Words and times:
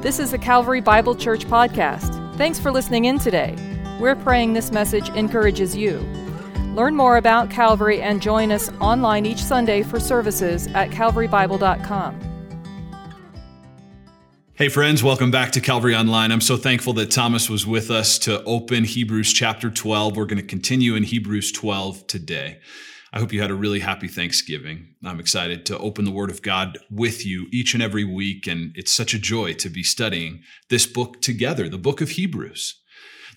This 0.00 0.20
is 0.20 0.30
the 0.30 0.38
Calvary 0.38 0.80
Bible 0.80 1.16
Church 1.16 1.44
podcast. 1.44 2.36
Thanks 2.36 2.60
for 2.60 2.70
listening 2.70 3.06
in 3.06 3.18
today. 3.18 3.56
We're 3.98 4.14
praying 4.14 4.52
this 4.52 4.70
message 4.70 5.08
encourages 5.08 5.74
you. 5.74 5.98
Learn 6.76 6.94
more 6.94 7.16
about 7.16 7.50
Calvary 7.50 8.00
and 8.00 8.22
join 8.22 8.52
us 8.52 8.70
online 8.80 9.26
each 9.26 9.42
Sunday 9.42 9.82
for 9.82 9.98
services 9.98 10.68
at 10.68 10.90
calvarybible.com. 10.90 12.20
Hey, 14.54 14.68
friends, 14.68 15.02
welcome 15.02 15.32
back 15.32 15.50
to 15.52 15.60
Calvary 15.60 15.96
Online. 15.96 16.30
I'm 16.30 16.40
so 16.40 16.56
thankful 16.56 16.92
that 16.92 17.10
Thomas 17.10 17.50
was 17.50 17.66
with 17.66 17.90
us 17.90 18.20
to 18.20 18.40
open 18.44 18.84
Hebrews 18.84 19.32
chapter 19.32 19.68
12. 19.68 20.16
We're 20.16 20.26
going 20.26 20.40
to 20.40 20.46
continue 20.46 20.94
in 20.94 21.02
Hebrews 21.02 21.50
12 21.50 22.06
today. 22.06 22.60
I 23.12 23.20
hope 23.20 23.32
you 23.32 23.40
had 23.40 23.50
a 23.50 23.54
really 23.54 23.80
happy 23.80 24.06
Thanksgiving. 24.06 24.94
I'm 25.02 25.18
excited 25.18 25.64
to 25.66 25.78
open 25.78 26.04
the 26.04 26.10
Word 26.10 26.30
of 26.30 26.42
God 26.42 26.78
with 26.90 27.24
you 27.24 27.46
each 27.50 27.72
and 27.72 27.82
every 27.82 28.04
week, 28.04 28.46
and 28.46 28.72
it's 28.74 28.92
such 28.92 29.14
a 29.14 29.18
joy 29.18 29.54
to 29.54 29.70
be 29.70 29.82
studying 29.82 30.42
this 30.68 30.86
book 30.86 31.22
together, 31.22 31.70
the 31.70 31.78
book 31.78 32.02
of 32.02 32.10
Hebrews. 32.10 32.78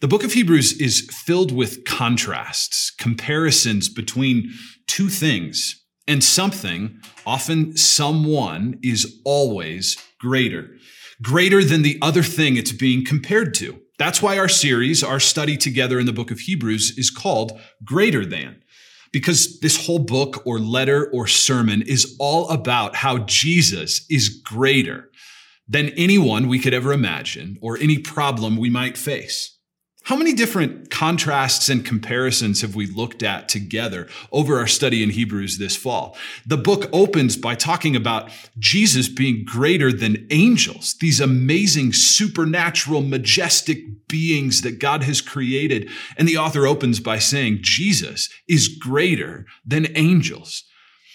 The 0.01 0.09
book 0.09 0.25
of 0.25 0.33
Hebrews 0.33 0.81
is 0.81 1.07
filled 1.09 1.53
with 1.53 1.85
contrasts, 1.85 2.91
comparisons 2.91 3.87
between 3.87 4.51
two 4.87 5.07
things, 5.07 5.81
and 6.05 6.21
something, 6.21 6.99
often 7.25 7.77
someone, 7.77 8.77
is 8.83 9.21
always 9.23 9.95
greater. 10.19 10.67
Greater 11.21 11.63
than 11.63 11.83
the 11.83 11.97
other 12.01 12.23
thing 12.23 12.57
it's 12.57 12.73
being 12.73 13.05
compared 13.05 13.53
to. 13.53 13.79
That's 13.97 14.21
why 14.21 14.37
our 14.37 14.49
series, 14.49 15.01
our 15.01 15.19
study 15.19 15.55
together 15.55 15.99
in 15.99 16.07
the 16.07 16.13
book 16.13 16.31
of 16.31 16.39
Hebrews, 16.39 16.97
is 16.97 17.09
called 17.09 17.57
Greater 17.85 18.25
Than 18.25 18.60
because 19.11 19.59
this 19.59 19.85
whole 19.85 19.99
book 19.99 20.45
or 20.45 20.59
letter 20.59 21.09
or 21.11 21.27
sermon 21.27 21.81
is 21.81 22.15
all 22.19 22.49
about 22.49 22.95
how 22.95 23.19
Jesus 23.19 24.05
is 24.09 24.29
greater 24.29 25.09
than 25.67 25.89
anyone 25.89 26.47
we 26.47 26.59
could 26.59 26.73
ever 26.73 26.93
imagine 26.93 27.57
or 27.61 27.77
any 27.77 27.97
problem 27.97 28.57
we 28.57 28.69
might 28.69 28.97
face. 28.97 29.57
How 30.03 30.15
many 30.15 30.33
different 30.33 30.89
contrasts 30.89 31.69
and 31.69 31.85
comparisons 31.85 32.61
have 32.61 32.75
we 32.75 32.87
looked 32.87 33.21
at 33.21 33.47
together 33.47 34.07
over 34.31 34.57
our 34.57 34.65
study 34.65 35.03
in 35.03 35.11
Hebrews 35.11 35.59
this 35.59 35.77
fall? 35.77 36.17
The 36.43 36.57
book 36.57 36.89
opens 36.91 37.37
by 37.37 37.53
talking 37.53 37.95
about 37.95 38.31
Jesus 38.57 39.07
being 39.07 39.45
greater 39.45 39.93
than 39.93 40.25
angels, 40.31 40.95
these 40.99 41.19
amazing, 41.19 41.93
supernatural, 41.93 43.03
majestic 43.03 44.07
beings 44.07 44.63
that 44.63 44.79
God 44.79 45.03
has 45.03 45.21
created. 45.21 45.87
And 46.17 46.27
the 46.27 46.37
author 46.37 46.65
opens 46.65 46.99
by 46.99 47.19
saying 47.19 47.59
Jesus 47.61 48.27
is 48.47 48.67
greater 48.67 49.45
than 49.63 49.95
angels. 49.95 50.63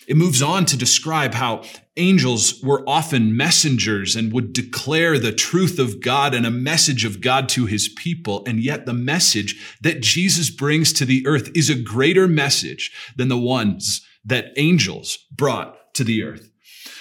It 0.06 0.16
moves 0.16 0.40
on 0.40 0.66
to 0.66 0.76
describe 0.76 1.34
how 1.34 1.64
angels 1.96 2.62
were 2.62 2.84
often 2.88 3.36
messengers 3.36 4.14
and 4.14 4.32
would 4.32 4.52
declare 4.52 5.18
the 5.18 5.32
truth 5.32 5.78
of 5.78 6.00
God 6.00 6.34
and 6.34 6.46
a 6.46 6.50
message 6.50 7.04
of 7.04 7.20
God 7.20 7.48
to 7.50 7.66
his 7.66 7.88
people. 7.88 8.44
And 8.46 8.62
yet 8.62 8.86
the 8.86 8.92
message 8.92 9.76
that 9.82 10.02
Jesus 10.02 10.50
brings 10.50 10.92
to 10.94 11.04
the 11.04 11.26
earth 11.26 11.50
is 11.54 11.70
a 11.70 11.74
greater 11.74 12.28
message 12.28 12.92
than 13.16 13.28
the 13.28 13.38
ones 13.38 14.00
that 14.24 14.52
angels 14.56 15.18
brought 15.30 15.94
to 15.94 16.04
the 16.04 16.22
earth. 16.22 16.50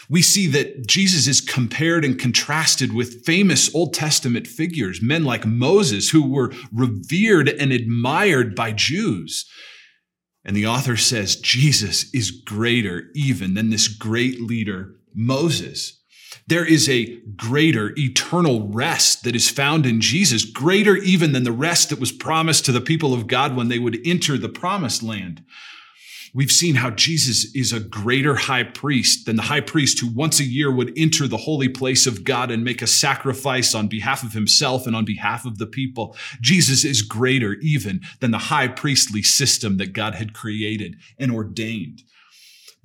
We 0.09 0.21
see 0.21 0.47
that 0.47 0.87
Jesus 0.87 1.27
is 1.27 1.41
compared 1.41 2.05
and 2.05 2.19
contrasted 2.19 2.93
with 2.93 3.25
famous 3.25 3.73
Old 3.73 3.93
Testament 3.93 4.45
figures, 4.45 5.01
men 5.01 5.23
like 5.23 5.45
Moses, 5.45 6.11
who 6.11 6.29
were 6.29 6.53
revered 6.71 7.49
and 7.49 7.71
admired 7.71 8.55
by 8.55 8.71
Jews. 8.71 9.49
And 10.45 10.55
the 10.55 10.67
author 10.67 10.95
says 10.95 11.35
Jesus 11.35 12.13
is 12.13 12.29
greater 12.29 13.09
even 13.15 13.55
than 13.55 13.71
this 13.71 13.87
great 13.87 14.39
leader, 14.39 14.95
Moses. 15.13 15.99
There 16.47 16.65
is 16.65 16.87
a 16.87 17.17
greater 17.35 17.93
eternal 17.97 18.67
rest 18.67 19.23
that 19.23 19.35
is 19.35 19.49
found 19.49 19.87
in 19.87 19.99
Jesus, 19.99 20.45
greater 20.45 20.95
even 20.95 21.31
than 21.31 21.43
the 21.43 21.51
rest 21.51 21.89
that 21.89 21.99
was 21.99 22.11
promised 22.11 22.65
to 22.65 22.71
the 22.71 22.81
people 22.81 23.15
of 23.15 23.25
God 23.25 23.55
when 23.55 23.67
they 23.67 23.79
would 23.79 23.99
enter 24.05 24.37
the 24.37 24.49
promised 24.49 25.01
land. 25.01 25.43
We've 26.35 26.51
seen 26.51 26.75
how 26.75 26.89
Jesus 26.89 27.55
is 27.55 27.71
a 27.71 27.79
greater 27.79 28.35
high 28.35 28.63
priest 28.63 29.25
than 29.25 29.37
the 29.37 29.43
high 29.43 29.61
priest 29.61 30.01
who 30.01 30.07
once 30.07 30.41
a 30.41 30.43
year 30.43 30.69
would 30.69 30.91
enter 30.97 31.29
the 31.29 31.37
holy 31.37 31.69
place 31.69 32.05
of 32.05 32.25
God 32.25 32.51
and 32.51 32.61
make 32.61 32.81
a 32.81 32.87
sacrifice 32.87 33.73
on 33.73 33.87
behalf 33.87 34.21
of 34.21 34.33
himself 34.33 34.85
and 34.85 34.97
on 34.97 35.05
behalf 35.05 35.45
of 35.45 35.59
the 35.59 35.65
people. 35.65 36.13
Jesus 36.41 36.83
is 36.83 37.03
greater 37.03 37.53
even 37.61 38.01
than 38.19 38.31
the 38.31 38.37
high 38.37 38.67
priestly 38.67 39.21
system 39.21 39.77
that 39.77 39.93
God 39.93 40.15
had 40.15 40.33
created 40.33 40.97
and 41.17 41.31
ordained. 41.31 42.03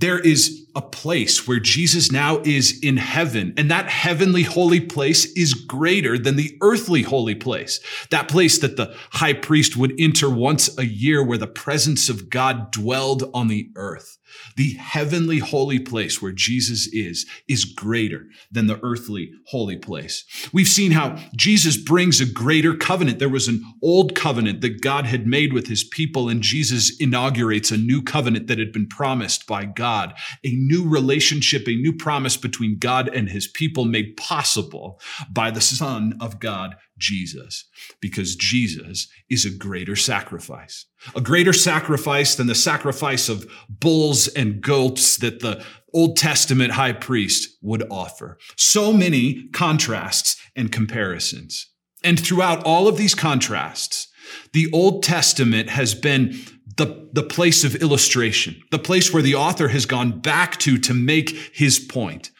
There 0.00 0.18
is 0.18 0.66
a 0.74 0.80
place 0.80 1.46
where 1.46 1.60
Jesus 1.60 2.10
now 2.10 2.40
is 2.42 2.80
in 2.82 2.96
heaven, 2.96 3.52
and 3.58 3.70
that 3.70 3.90
heavenly 3.90 4.44
holy 4.44 4.80
place 4.80 5.26
is 5.34 5.52
greater 5.52 6.16
than 6.16 6.36
the 6.36 6.56
earthly 6.62 7.02
holy 7.02 7.34
place. 7.34 7.80
That 8.08 8.26
place 8.26 8.58
that 8.60 8.78
the 8.78 8.94
high 9.10 9.34
priest 9.34 9.76
would 9.76 9.92
enter 9.98 10.30
once 10.30 10.76
a 10.78 10.86
year 10.86 11.22
where 11.22 11.36
the 11.36 11.46
presence 11.46 12.08
of 12.08 12.30
God 12.30 12.70
dwelled 12.70 13.24
on 13.34 13.48
the 13.48 13.68
earth. 13.76 14.16
The 14.56 14.74
heavenly 14.74 15.38
holy 15.38 15.78
place 15.78 16.20
where 16.20 16.32
Jesus 16.32 16.86
is, 16.88 17.26
is 17.48 17.64
greater 17.64 18.26
than 18.50 18.66
the 18.66 18.80
earthly 18.82 19.32
holy 19.46 19.76
place. 19.76 20.24
We've 20.52 20.68
seen 20.68 20.92
how 20.92 21.18
Jesus 21.36 21.76
brings 21.76 22.20
a 22.20 22.26
greater 22.26 22.74
covenant. 22.74 23.18
There 23.18 23.28
was 23.28 23.48
an 23.48 23.62
old 23.82 24.14
covenant 24.14 24.60
that 24.60 24.80
God 24.80 25.06
had 25.06 25.26
made 25.26 25.52
with 25.52 25.66
his 25.66 25.84
people, 25.84 26.28
and 26.28 26.42
Jesus 26.42 26.96
inaugurates 26.98 27.70
a 27.70 27.76
new 27.76 28.02
covenant 28.02 28.46
that 28.46 28.58
had 28.58 28.72
been 28.72 28.86
promised 28.86 29.46
by 29.46 29.64
God, 29.64 30.14
a 30.44 30.52
new 30.52 30.88
relationship, 30.88 31.68
a 31.68 31.76
new 31.76 31.92
promise 31.92 32.36
between 32.36 32.78
God 32.78 33.08
and 33.08 33.28
his 33.28 33.47
people 33.47 33.84
made 33.84 34.16
possible 34.16 35.00
by 35.30 35.50
the 35.50 35.60
Son 35.60 36.16
of 36.20 36.41
God, 36.41 36.76
Jesus, 37.00 37.64
because 38.00 38.36
Jesus 38.36 39.08
is 39.28 39.44
a 39.44 39.50
greater 39.50 39.96
sacrifice, 39.96 40.86
a 41.16 41.20
greater 41.20 41.52
sacrifice 41.52 42.36
than 42.36 42.46
the 42.46 42.54
sacrifice 42.54 43.28
of 43.28 43.50
bulls 43.68 44.28
and 44.28 44.60
goats 44.60 45.16
that 45.16 45.40
the 45.40 45.64
Old 45.92 46.16
Testament 46.16 46.72
high 46.72 46.92
priest 46.92 47.58
would 47.62 47.82
offer. 47.90 48.38
So 48.56 48.92
many 48.92 49.48
contrasts 49.52 50.36
and 50.54 50.70
comparisons. 50.70 51.66
And 52.04 52.18
throughout 52.18 52.64
all 52.64 52.86
of 52.86 52.96
these 52.96 53.14
contrasts, 53.14 54.08
the 54.52 54.70
Old 54.72 55.02
Testament 55.02 55.70
has 55.70 55.94
been 55.94 56.40
the, 56.76 57.08
the 57.12 57.22
place 57.22 57.64
of 57.64 57.74
illustration, 57.76 58.60
the 58.70 58.78
place 58.78 59.12
where 59.12 59.22
the 59.22 59.34
author 59.34 59.68
has 59.68 59.86
gone 59.86 60.20
back 60.20 60.58
to 60.58 60.78
to 60.78 60.94
make 60.94 61.30
his 61.52 61.78
point. 61.78 62.30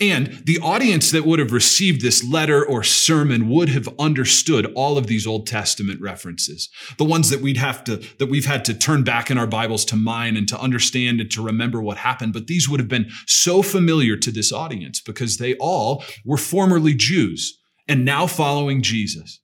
And 0.00 0.42
the 0.44 0.58
audience 0.60 1.10
that 1.10 1.24
would 1.24 1.38
have 1.38 1.52
received 1.52 2.00
this 2.00 2.24
letter 2.24 2.64
or 2.64 2.82
sermon 2.82 3.48
would 3.48 3.68
have 3.68 3.88
understood 3.98 4.66
all 4.74 4.98
of 4.98 5.06
these 5.06 5.26
Old 5.26 5.46
Testament 5.46 6.00
references, 6.00 6.68
the 6.98 7.04
ones 7.04 7.30
that 7.30 7.40
we'd 7.40 7.56
have 7.56 7.84
to, 7.84 7.96
that 8.18 8.28
we've 8.28 8.46
had 8.46 8.64
to 8.66 8.74
turn 8.74 9.04
back 9.04 9.30
in 9.30 9.38
our 9.38 9.46
Bibles 9.46 9.84
to 9.86 9.96
mine 9.96 10.36
and 10.36 10.48
to 10.48 10.60
understand 10.60 11.20
and 11.20 11.30
to 11.30 11.42
remember 11.42 11.82
what 11.82 11.98
happened. 11.98 12.32
But 12.32 12.46
these 12.46 12.68
would 12.68 12.80
have 12.80 12.88
been 12.88 13.10
so 13.26 13.62
familiar 13.62 14.16
to 14.16 14.30
this 14.30 14.52
audience 14.52 15.00
because 15.00 15.36
they 15.36 15.54
all 15.56 16.04
were 16.24 16.36
formerly 16.36 16.94
Jews 16.94 17.58
and 17.88 18.04
now 18.04 18.26
following 18.26 18.82
Jesus. 18.82 19.40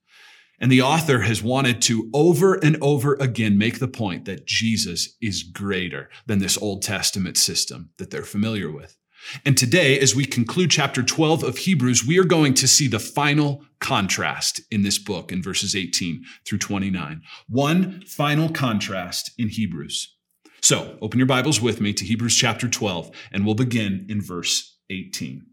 And 0.59 0.71
the 0.71 0.81
author 0.81 1.19
has 1.19 1.43
wanted 1.43 1.81
to 1.83 2.09
over 2.13 2.55
and 2.55 2.77
over 2.81 3.13
again 3.15 3.57
make 3.57 3.79
the 3.79 3.87
point 3.87 4.25
that 4.25 4.47
Jesus 4.47 5.15
is 5.21 5.43
greater 5.43 6.09
than 6.25 6.39
this 6.39 6.57
Old 6.57 6.81
Testament 6.81 7.37
system 7.37 7.91
that 7.97 8.09
they're 8.09 8.23
familiar 8.23 8.71
with. 8.71 8.97
And 9.45 9.57
today, 9.57 9.99
as 9.99 10.15
we 10.15 10.25
conclude 10.25 10.71
chapter 10.71 11.03
12 11.03 11.43
of 11.43 11.57
Hebrews, 11.57 12.05
we 12.05 12.17
are 12.17 12.23
going 12.23 12.53
to 12.55 12.67
see 12.67 12.87
the 12.87 12.99
final 12.99 13.63
contrast 13.79 14.61
in 14.71 14.83
this 14.83 14.97
book 14.97 15.31
in 15.31 15.43
verses 15.43 15.75
18 15.75 16.23
through 16.45 16.59
29. 16.59 17.21
One 17.47 18.01
final 18.05 18.49
contrast 18.49 19.31
in 19.37 19.49
Hebrews. 19.49 20.15
So 20.61 20.97
open 21.01 21.19
your 21.19 21.27
Bibles 21.27 21.61
with 21.61 21.79
me 21.81 21.93
to 21.93 22.05
Hebrews 22.05 22.35
chapter 22.35 22.67
12, 22.67 23.11
and 23.31 23.45
we'll 23.45 23.55
begin 23.55 24.05
in 24.09 24.21
verse 24.21 24.77
18. 24.89 25.45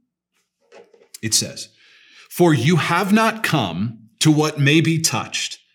It 1.22 1.34
says, 1.34 1.68
For 2.30 2.54
you 2.54 2.76
have 2.76 3.12
not 3.12 3.42
come 3.42 4.08
to 4.20 4.30
what 4.30 4.58
may 4.58 4.80
be 4.80 5.00
touched 5.00 5.58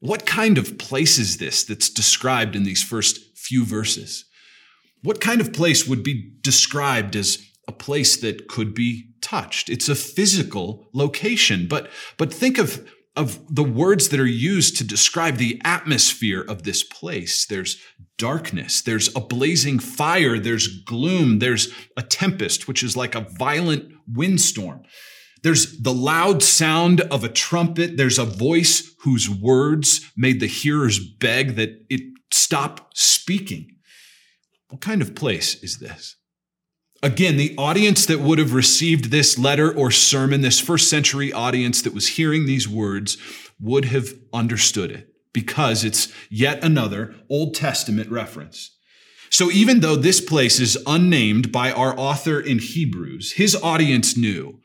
What 0.00 0.26
kind 0.26 0.58
of 0.58 0.78
place 0.78 1.18
is 1.18 1.36
this 1.36 1.64
that's 1.64 1.90
described 1.90 2.56
in 2.56 2.64
these 2.64 2.82
first 2.82 3.38
few 3.38 3.64
verses? 3.64 4.24
What 5.02 5.20
kind 5.20 5.40
of 5.40 5.52
place 5.52 5.86
would 5.86 6.02
be 6.02 6.32
described 6.40 7.16
as 7.16 7.38
a 7.68 7.72
place 7.72 8.16
that 8.18 8.48
could 8.48 8.74
be 8.74 9.12
touched? 9.20 9.70
It's 9.70 9.88
a 9.88 9.94
physical 9.94 10.88
location, 10.92 11.66
but, 11.68 11.90
but 12.16 12.32
think 12.32 12.58
of 12.58 12.86
of 13.16 13.54
the 13.54 13.64
words 13.64 14.08
that 14.10 14.20
are 14.20 14.26
used 14.26 14.76
to 14.76 14.84
describe 14.84 15.36
the 15.36 15.60
atmosphere 15.64 16.42
of 16.42 16.62
this 16.62 16.82
place. 16.82 17.44
There's 17.44 17.76
darkness, 18.16 18.82
there's 18.82 19.14
a 19.16 19.20
blazing 19.20 19.78
fire, 19.78 20.38
there's 20.38 20.68
gloom, 20.84 21.38
there's 21.38 21.72
a 21.96 22.02
tempest, 22.02 22.68
which 22.68 22.82
is 22.82 22.96
like 22.96 23.14
a 23.14 23.26
violent 23.38 23.92
windstorm. 24.06 24.82
There's 25.42 25.78
the 25.80 25.94
loud 25.94 26.42
sound 26.42 27.00
of 27.02 27.24
a 27.24 27.28
trumpet. 27.28 27.96
There's 27.96 28.18
a 28.18 28.24
voice 28.24 28.94
whose 29.00 29.30
words 29.30 30.10
made 30.16 30.40
the 30.40 30.46
hearers 30.46 30.98
beg 30.98 31.56
that 31.56 31.84
it 31.88 32.02
stop 32.30 32.90
speaking. 32.94 33.76
What 34.68 34.80
kind 34.80 35.02
of 35.02 35.14
place 35.14 35.62
is 35.62 35.78
this? 35.78 36.16
Again, 37.02 37.38
the 37.38 37.54
audience 37.56 38.04
that 38.06 38.20
would 38.20 38.38
have 38.38 38.52
received 38.52 39.06
this 39.06 39.38
letter 39.38 39.74
or 39.74 39.90
sermon, 39.90 40.42
this 40.42 40.60
first 40.60 40.90
century 40.90 41.32
audience 41.32 41.80
that 41.82 41.94
was 41.94 42.08
hearing 42.08 42.44
these 42.44 42.68
words, 42.68 43.16
would 43.58 43.86
have 43.86 44.12
understood 44.32 44.90
it 44.90 45.10
because 45.32 45.82
it's 45.82 46.12
yet 46.28 46.62
another 46.62 47.14
Old 47.30 47.54
Testament 47.54 48.10
reference. 48.10 48.76
So 49.30 49.50
even 49.50 49.80
though 49.80 49.96
this 49.96 50.20
place 50.20 50.60
is 50.60 50.76
unnamed 50.86 51.52
by 51.52 51.70
our 51.70 51.98
author 51.98 52.40
in 52.40 52.58
Hebrews, 52.58 53.32
his 53.32 53.54
audience 53.54 54.16
knew 54.16 54.60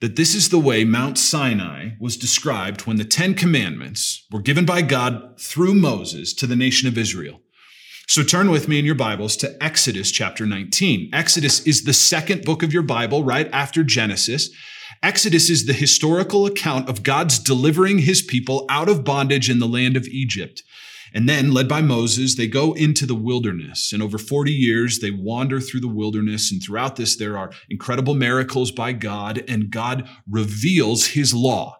that 0.00 0.16
this 0.16 0.34
is 0.34 0.48
the 0.48 0.58
way 0.58 0.84
Mount 0.84 1.18
Sinai 1.18 1.90
was 2.00 2.16
described 2.16 2.86
when 2.86 2.96
the 2.96 3.04
Ten 3.04 3.34
Commandments 3.34 4.26
were 4.30 4.40
given 4.40 4.64
by 4.64 4.82
God 4.82 5.40
through 5.40 5.74
Moses 5.74 6.32
to 6.34 6.46
the 6.46 6.56
nation 6.56 6.86
of 6.88 6.96
Israel. 6.96 7.40
So 8.06 8.22
turn 8.22 8.50
with 8.50 8.68
me 8.68 8.78
in 8.78 8.84
your 8.84 8.94
Bibles 8.94 9.36
to 9.38 9.62
Exodus 9.62 10.10
chapter 10.10 10.46
19. 10.46 11.10
Exodus 11.12 11.66
is 11.66 11.84
the 11.84 11.92
second 11.92 12.44
book 12.44 12.62
of 12.62 12.72
your 12.72 12.82
Bible 12.82 13.24
right 13.24 13.50
after 13.52 13.82
Genesis. 13.82 14.50
Exodus 15.02 15.50
is 15.50 15.66
the 15.66 15.72
historical 15.72 16.46
account 16.46 16.88
of 16.88 17.02
God's 17.02 17.38
delivering 17.38 17.98
his 17.98 18.22
people 18.22 18.64
out 18.70 18.88
of 18.88 19.04
bondage 19.04 19.50
in 19.50 19.58
the 19.58 19.68
land 19.68 19.96
of 19.96 20.06
Egypt. 20.06 20.62
And 21.14 21.28
then, 21.28 21.52
led 21.52 21.68
by 21.68 21.82
Moses, 21.82 22.36
they 22.36 22.46
go 22.46 22.72
into 22.72 23.06
the 23.06 23.14
wilderness. 23.14 23.92
And 23.92 24.02
over 24.02 24.18
40 24.18 24.52
years, 24.52 24.98
they 24.98 25.10
wander 25.10 25.60
through 25.60 25.80
the 25.80 25.88
wilderness. 25.88 26.52
And 26.52 26.62
throughout 26.62 26.96
this, 26.96 27.16
there 27.16 27.38
are 27.38 27.50
incredible 27.70 28.14
miracles 28.14 28.70
by 28.70 28.92
God, 28.92 29.44
and 29.48 29.70
God 29.70 30.08
reveals 30.28 31.08
his 31.08 31.34
law, 31.34 31.78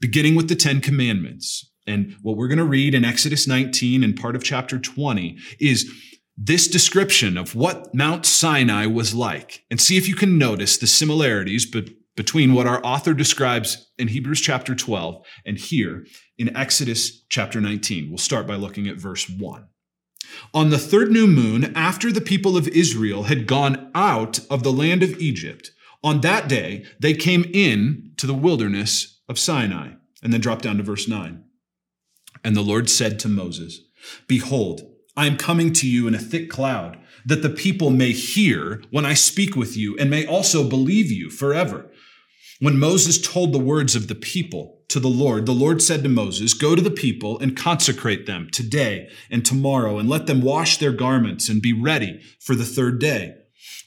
beginning 0.00 0.34
with 0.34 0.48
the 0.48 0.56
Ten 0.56 0.80
Commandments. 0.80 1.70
And 1.86 2.14
what 2.22 2.36
we're 2.36 2.48
going 2.48 2.58
to 2.58 2.64
read 2.64 2.94
in 2.94 3.04
Exodus 3.04 3.46
19 3.46 4.04
and 4.04 4.18
part 4.18 4.36
of 4.36 4.44
chapter 4.44 4.78
20 4.78 5.38
is 5.58 5.90
this 6.36 6.68
description 6.68 7.36
of 7.36 7.54
what 7.54 7.92
Mount 7.94 8.24
Sinai 8.24 8.86
was 8.86 9.14
like. 9.14 9.64
And 9.70 9.80
see 9.80 9.96
if 9.96 10.06
you 10.06 10.14
can 10.14 10.38
notice 10.38 10.76
the 10.76 10.86
similarities 10.86 11.66
be- 11.66 11.96
between 12.14 12.52
what 12.52 12.66
our 12.66 12.84
author 12.84 13.14
describes 13.14 13.90
in 13.98 14.08
Hebrews 14.08 14.40
chapter 14.40 14.74
12 14.74 15.24
and 15.46 15.58
here 15.58 16.04
in 16.38 16.56
Exodus 16.56 17.22
chapter 17.28 17.60
19. 17.60 18.08
We'll 18.08 18.18
start 18.18 18.46
by 18.46 18.54
looking 18.54 18.88
at 18.88 18.96
verse 18.96 19.28
1. 19.28 19.66
On 20.54 20.70
the 20.70 20.78
third 20.78 21.10
new 21.10 21.26
moon, 21.26 21.72
after 21.76 22.12
the 22.12 22.20
people 22.20 22.56
of 22.56 22.68
Israel 22.68 23.24
had 23.24 23.46
gone 23.46 23.90
out 23.94 24.40
of 24.50 24.62
the 24.62 24.72
land 24.72 25.02
of 25.02 25.18
Egypt, 25.18 25.72
on 26.02 26.20
that 26.20 26.48
day 26.48 26.84
they 27.00 27.14
came 27.14 27.44
in 27.52 28.12
to 28.16 28.26
the 28.26 28.34
wilderness 28.34 29.20
of 29.28 29.38
Sinai. 29.38 29.92
And 30.22 30.32
then 30.32 30.40
drop 30.40 30.62
down 30.62 30.78
to 30.78 30.82
verse 30.82 31.06
9. 31.06 31.44
And 32.42 32.56
the 32.56 32.62
Lord 32.62 32.90
said 32.90 33.18
to 33.20 33.28
Moses, 33.28 33.80
Behold, 34.26 34.82
I 35.16 35.26
am 35.26 35.36
coming 35.36 35.72
to 35.74 35.88
you 35.88 36.08
in 36.08 36.14
a 36.14 36.18
thick 36.18 36.50
cloud, 36.50 36.98
that 37.24 37.42
the 37.42 37.50
people 37.50 37.90
may 37.90 38.12
hear 38.12 38.82
when 38.90 39.04
I 39.04 39.14
speak 39.14 39.54
with 39.54 39.76
you 39.76 39.96
and 39.96 40.10
may 40.10 40.26
also 40.26 40.68
believe 40.68 41.10
you 41.10 41.30
forever. 41.30 41.90
When 42.60 42.78
Moses 42.78 43.20
told 43.20 43.52
the 43.52 43.58
words 43.58 43.94
of 43.94 44.08
the 44.08 44.14
people 44.14 44.77
to 44.88 45.00
the 45.00 45.08
Lord, 45.08 45.44
the 45.46 45.52
Lord 45.52 45.82
said 45.82 46.02
to 46.02 46.08
Moses, 46.08 46.54
Go 46.54 46.74
to 46.74 46.82
the 46.82 46.90
people 46.90 47.38
and 47.38 47.56
consecrate 47.56 48.26
them 48.26 48.48
today 48.50 49.08
and 49.30 49.44
tomorrow, 49.44 49.98
and 49.98 50.08
let 50.08 50.26
them 50.26 50.40
wash 50.40 50.78
their 50.78 50.92
garments 50.92 51.48
and 51.48 51.60
be 51.60 51.72
ready 51.72 52.20
for 52.40 52.54
the 52.54 52.64
third 52.64 52.98
day. 52.98 53.34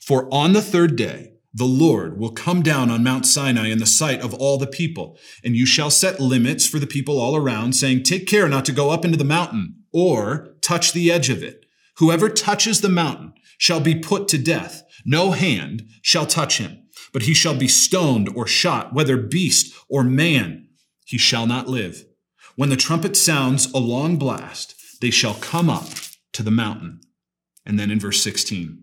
For 0.06 0.32
on 0.32 0.54
the 0.54 0.62
third 0.62 0.96
day, 0.96 1.32
the 1.54 1.66
Lord 1.66 2.18
will 2.18 2.32
come 2.32 2.62
down 2.62 2.90
on 2.90 3.04
Mount 3.04 3.26
Sinai 3.26 3.68
in 3.68 3.80
the 3.80 3.86
sight 3.86 4.22
of 4.22 4.34
all 4.34 4.58
the 4.58 4.68
people, 4.68 5.18
and 5.44 5.56
you 5.56 5.66
shall 5.66 5.90
set 5.90 6.20
limits 6.20 6.66
for 6.66 6.80
the 6.80 6.88
people 6.88 7.20
all 7.20 7.36
around, 7.36 7.74
saying, 7.74 8.04
Take 8.04 8.28
care 8.28 8.48
not 8.48 8.64
to 8.66 8.72
go 8.72 8.90
up 8.90 9.04
into 9.04 9.18
the 9.18 9.24
mountain 9.24 9.84
or 9.92 10.56
touch 10.62 10.94
the 10.94 11.12
edge 11.12 11.30
of 11.30 11.44
it. 11.44 11.66
Whoever 11.98 12.30
touches 12.30 12.82
the 12.82 12.90
mountain 12.90 13.34
shall 13.58 13.82
be 13.82 13.96
put 13.96 14.28
to 14.30 14.38
death. 14.38 14.84
No 15.06 15.32
hand 15.32 15.88
shall 16.02 16.26
touch 16.26 16.58
him, 16.58 16.84
but 17.12 17.24
he 17.24 17.34
shall 17.34 17.56
be 17.56 17.68
stoned 17.68 18.30
or 18.34 18.48
shot, 18.48 18.94
whether 18.94 19.18
beast 19.18 19.76
or 19.90 20.04
man. 20.04 20.68
He 21.12 21.18
shall 21.18 21.46
not 21.46 21.68
live. 21.68 22.06
When 22.56 22.70
the 22.70 22.78
trumpet 22.78 23.18
sounds 23.18 23.70
a 23.74 23.80
long 23.80 24.16
blast, 24.16 25.02
they 25.02 25.10
shall 25.10 25.34
come 25.34 25.70
up 25.70 25.90
to 26.32 26.42
the 26.42 26.52
mountain. 26.52 27.02
And 27.66 27.78
then 27.78 27.92
in 27.92 28.00
verse 28.00 28.24
16, 28.24 28.82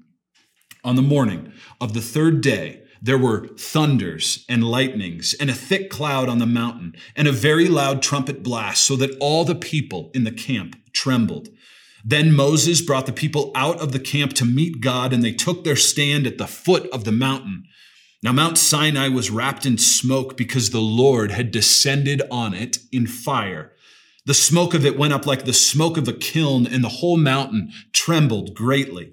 on 0.84 0.96
the 0.96 1.00
morning 1.00 1.54
of 1.80 1.94
the 1.94 2.02
third 2.02 2.42
day, 2.42 2.82
there 3.00 3.16
were 3.16 3.48
thunders 3.56 4.44
and 4.46 4.62
lightnings 4.62 5.34
and 5.40 5.48
a 5.48 5.54
thick 5.54 5.88
cloud 5.88 6.28
on 6.28 6.38
the 6.38 6.44
mountain 6.44 6.96
and 7.16 7.26
a 7.26 7.32
very 7.32 7.66
loud 7.66 8.02
trumpet 8.02 8.42
blast 8.42 8.84
so 8.84 8.94
that 8.96 9.16
all 9.20 9.46
the 9.46 9.54
people 9.54 10.10
in 10.12 10.24
the 10.24 10.30
camp 10.30 10.76
trembled. 10.92 11.48
Then 12.04 12.36
Moses 12.36 12.82
brought 12.82 13.06
the 13.06 13.12
people 13.14 13.52
out 13.54 13.80
of 13.80 13.92
the 13.92 14.00
camp 14.00 14.34
to 14.34 14.44
meet 14.44 14.82
God 14.82 15.14
and 15.14 15.24
they 15.24 15.32
took 15.32 15.64
their 15.64 15.76
stand 15.76 16.26
at 16.26 16.36
the 16.36 16.46
foot 16.46 16.90
of 16.90 17.04
the 17.04 17.12
mountain. 17.12 17.64
Now 18.22 18.32
Mount 18.32 18.58
Sinai 18.58 19.08
was 19.08 19.30
wrapped 19.30 19.64
in 19.64 19.78
smoke 19.78 20.36
because 20.36 20.70
the 20.70 20.80
Lord 20.80 21.30
had 21.30 21.52
descended 21.52 22.20
on 22.30 22.52
it 22.52 22.78
in 22.90 23.06
fire. 23.06 23.72
The 24.26 24.34
smoke 24.34 24.74
of 24.74 24.84
it 24.84 24.98
went 24.98 25.12
up 25.12 25.24
like 25.24 25.44
the 25.44 25.52
smoke 25.52 25.96
of 25.96 26.08
a 26.08 26.12
kiln 26.12 26.66
and 26.66 26.82
the 26.82 26.88
whole 26.88 27.16
mountain 27.16 27.72
trembled 27.92 28.54
greatly. 28.54 29.12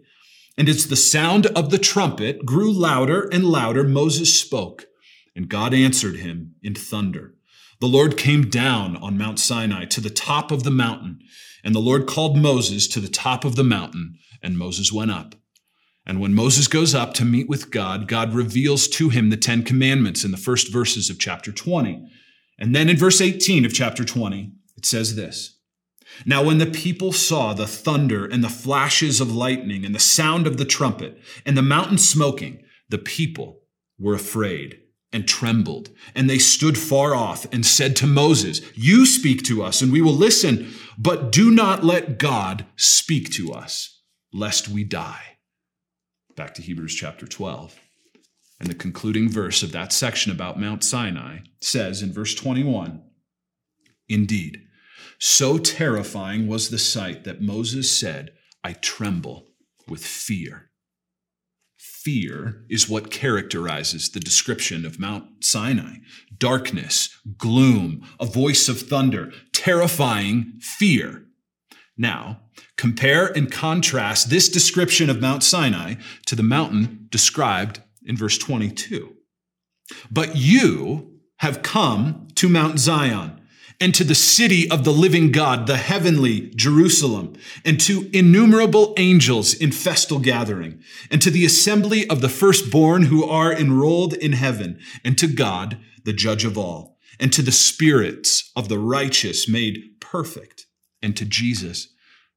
And 0.57 0.68
as 0.68 0.88
the 0.88 0.96
sound 0.96 1.46
of 1.48 1.69
the 1.69 1.78
trumpet 1.78 2.46
grew 2.46 2.72
louder 2.72 3.30
and 3.31 3.46
louder, 3.46 3.84
Moses 3.84 4.40
spoke, 4.40 4.86
and 5.36 5.50
God 5.50 5.74
answered 5.74 6.16
him 6.16 6.56
in 6.63 6.74
thunder. 6.74 7.36
The 7.80 7.88
Lord 7.88 8.18
came 8.18 8.50
down 8.50 8.98
on 8.98 9.18
Mount 9.18 9.38
Sinai 9.38 9.86
to 9.86 10.02
the 10.02 10.10
top 10.10 10.52
of 10.52 10.63
the 10.63 10.72
mountain, 10.72 11.19
and 11.63 11.75
the 11.75 11.80
Lord 11.80 12.07
called 12.07 12.38
Moses 12.38 12.88
to 12.88 13.00
the 13.00 13.07
top 13.07 13.46
of 13.46 13.56
the 13.56 13.63
mountain, 13.63 14.18
and 14.42 14.57
Moses 14.57 14.92
went 14.92 15.12
up. 15.12 15.36
And 16.06 16.19
when 16.19 16.34
Moses 16.34 16.68
goes 16.68 16.94
up 16.94 17.13
to 17.16 17.25
meet 17.25 17.50
with 17.50 17.72
God, 17.72 18.07
God 18.07 18.34
reveals 18.34 18.88
to 18.90 19.10
him 19.10 19.30
the 19.30 19.38
Ten 19.38 19.63
Commandments 19.63 20.24
in 20.24 20.31
the 20.31 20.38
first 20.38 20.72
verses 20.72 21.10
of 21.10 21.19
chapter 21.19 21.52
20. 21.52 22.07
And 22.60 22.75
then 22.75 22.90
in 22.90 22.98
verse 22.98 23.22
18 23.22 23.66
of 23.66 23.74
chapter 23.74 24.06
20, 24.06 24.52
it 24.78 24.86
says 24.86 25.16
this 25.16 25.56
now, 26.26 26.44
when 26.44 26.59
the 26.59 26.66
people 26.66 27.12
saw 27.12 27.54
the 27.54 27.68
thunder 27.68 28.26
and 28.26 28.44
the 28.44 28.50
flashes 28.50 29.19
of 29.19 29.35
lightning 29.35 29.83
and 29.83 29.94
the 29.94 30.00
sound 30.00 30.47
of 30.47 30.57
the 30.57 30.66
trumpet 30.66 31.18
and 31.45 31.57
the 31.57 31.62
mountain 31.62 31.97
smoking, 31.97 32.64
the 32.90 32.97
people 32.97 33.62
were 34.00 34.14
afraid 34.14 34.80
and 35.12 35.28
trembled. 35.28 35.90
And 36.14 36.30
they 36.30 36.38
stood 36.38 36.78
far 36.78 37.16
off 37.16 37.45
and 37.52 37.66
said 37.66 37.95
to 37.97 38.07
Moses, 38.07 38.62
You 38.76 39.06
speak 39.06 39.44
to 39.44 39.64
us 39.64 39.81
and 39.81 39.92
we 39.92 40.02
will 40.02 40.14
listen, 40.14 40.71
but 40.97 41.31
do 41.31 41.52
not 41.52 41.83
let 41.83 42.19
God 42.19 42.66
speak 42.76 43.31
to 43.33 43.52
us, 43.52 44.02
lest 44.31 44.69
we 44.69 44.83
die. 44.83 45.34
Back 46.35 46.54
to 46.56 46.61
Hebrews 46.61 46.94
chapter 46.94 47.25
12. 47.25 47.80
And 48.59 48.69
the 48.69 48.75
concluding 48.75 49.30
verse 49.30 49.63
of 49.63 49.71
that 49.71 49.94
section 49.94 50.31
about 50.31 50.59
Mount 50.59 50.83
Sinai 50.83 51.39
says 51.61 52.01
in 52.01 52.11
verse 52.11 52.35
21 52.35 53.01
Indeed, 54.07 54.61
so 55.18 55.57
terrifying 55.57 56.47
was 56.47 56.69
the 56.69 56.77
sight 56.77 57.23
that 57.23 57.42
Moses 57.42 57.89
said, 57.89 58.33
I 58.63 58.73
tremble 58.73 59.47
with 59.87 60.06
fear. 60.06 60.69
Fear 61.77 62.65
is 62.69 62.89
what 62.89 63.11
characterizes 63.11 64.09
the 64.09 64.19
description 64.19 64.85
of 64.85 64.99
Mount 64.99 65.44
Sinai 65.44 65.97
darkness, 66.37 67.18
gloom, 67.37 68.06
a 68.19 68.25
voice 68.25 68.68
of 68.68 68.81
thunder, 68.81 69.31
terrifying 69.54 70.59
fear. 70.59 71.25
Now, 71.97 72.42
compare 72.78 73.28
and 73.28 73.52
contrast 73.52 74.30
this 74.30 74.49
description 74.49 75.09
of 75.09 75.21
Mount 75.21 75.44
Sinai 75.44 75.95
to 76.25 76.35
the 76.35 76.44
mountain 76.44 77.07
described 77.09 77.81
in 78.06 78.18
verse 78.18 78.37
22. 78.37 79.16
But 80.11 80.35
you 80.35 81.19
have 81.37 81.61
come 81.61 82.28
to 82.35 82.49
Mount 82.49 82.80
Zion 82.80 83.42
and 83.81 83.94
to 83.94 84.04
the 84.04 84.16
city 84.16 84.69
of 84.71 84.83
the 84.83 84.94
living 84.94 85.31
God, 85.31 85.68
the 85.68 85.78
heavenly 85.78 86.52
Jerusalem, 86.56 87.33
and 87.66 87.80
to 87.81 88.09
innumerable 88.14 88.94
angels 88.97 89.54
in 89.54 89.71
festal 89.71 90.19
gathering, 90.19 90.81
and 91.11 91.21
to 91.21 91.30
the 91.30 91.45
assembly 91.45 92.09
of 92.09 92.21
the 92.21 92.30
firstborn 92.30 93.04
who 93.04 93.25
are 93.25 93.54
enrolled 93.54 94.14
in 94.14 94.33
heaven, 94.33 94.80
and 95.04 95.18
to 95.18 95.28
God, 95.28 95.78
the 96.06 96.14
judge 96.14 96.45
of 96.45 96.57
all, 96.57 96.97
and 97.19 97.33
to 97.33 97.42
the 97.42 97.52
spirits 97.52 98.52
of 98.56 98.69
the 98.69 98.80
righteous 98.80 99.49
made 99.49 99.99
perfect, 99.99 100.65
and 101.02 101.16
to 101.18 101.25
Jesus, 101.25 101.90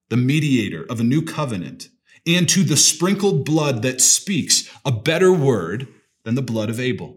the 0.09 0.17
mediator 0.17 0.85
of 0.89 1.01
a 1.01 1.05
new 1.05 1.23
covenant, 1.23 1.89
and 2.27 2.49
to 2.49 2.63
the 2.63 2.77
sprinkled 2.77 3.45
blood 3.45 3.83
that 3.83 4.01
speaks 4.01 4.71
a 4.85 4.93
better 4.93 5.33
word 5.33 5.89
than 6.25 6.35
the 6.35 6.43
blood 6.43 6.71
of 6.71 6.81
Abel. 6.81 7.17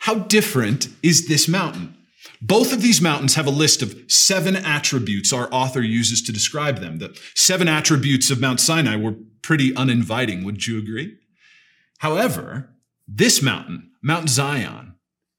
How 0.00 0.14
different 0.14 0.88
is 1.02 1.28
this 1.28 1.48
mountain? 1.48 1.96
Both 2.40 2.72
of 2.72 2.82
these 2.82 3.00
mountains 3.00 3.34
have 3.34 3.46
a 3.46 3.50
list 3.50 3.82
of 3.82 3.96
seven 4.08 4.54
attributes 4.54 5.32
our 5.32 5.48
author 5.52 5.82
uses 5.82 6.22
to 6.22 6.32
describe 6.32 6.78
them. 6.78 6.98
The 6.98 7.18
seven 7.34 7.68
attributes 7.68 8.30
of 8.30 8.40
Mount 8.40 8.60
Sinai 8.60 8.96
were 8.96 9.16
pretty 9.42 9.74
uninviting, 9.74 10.44
would 10.44 10.66
you 10.66 10.78
agree? 10.78 11.16
However, 11.98 12.70
this 13.08 13.42
mountain, 13.42 13.90
Mount 14.02 14.28
Zion, 14.28 14.94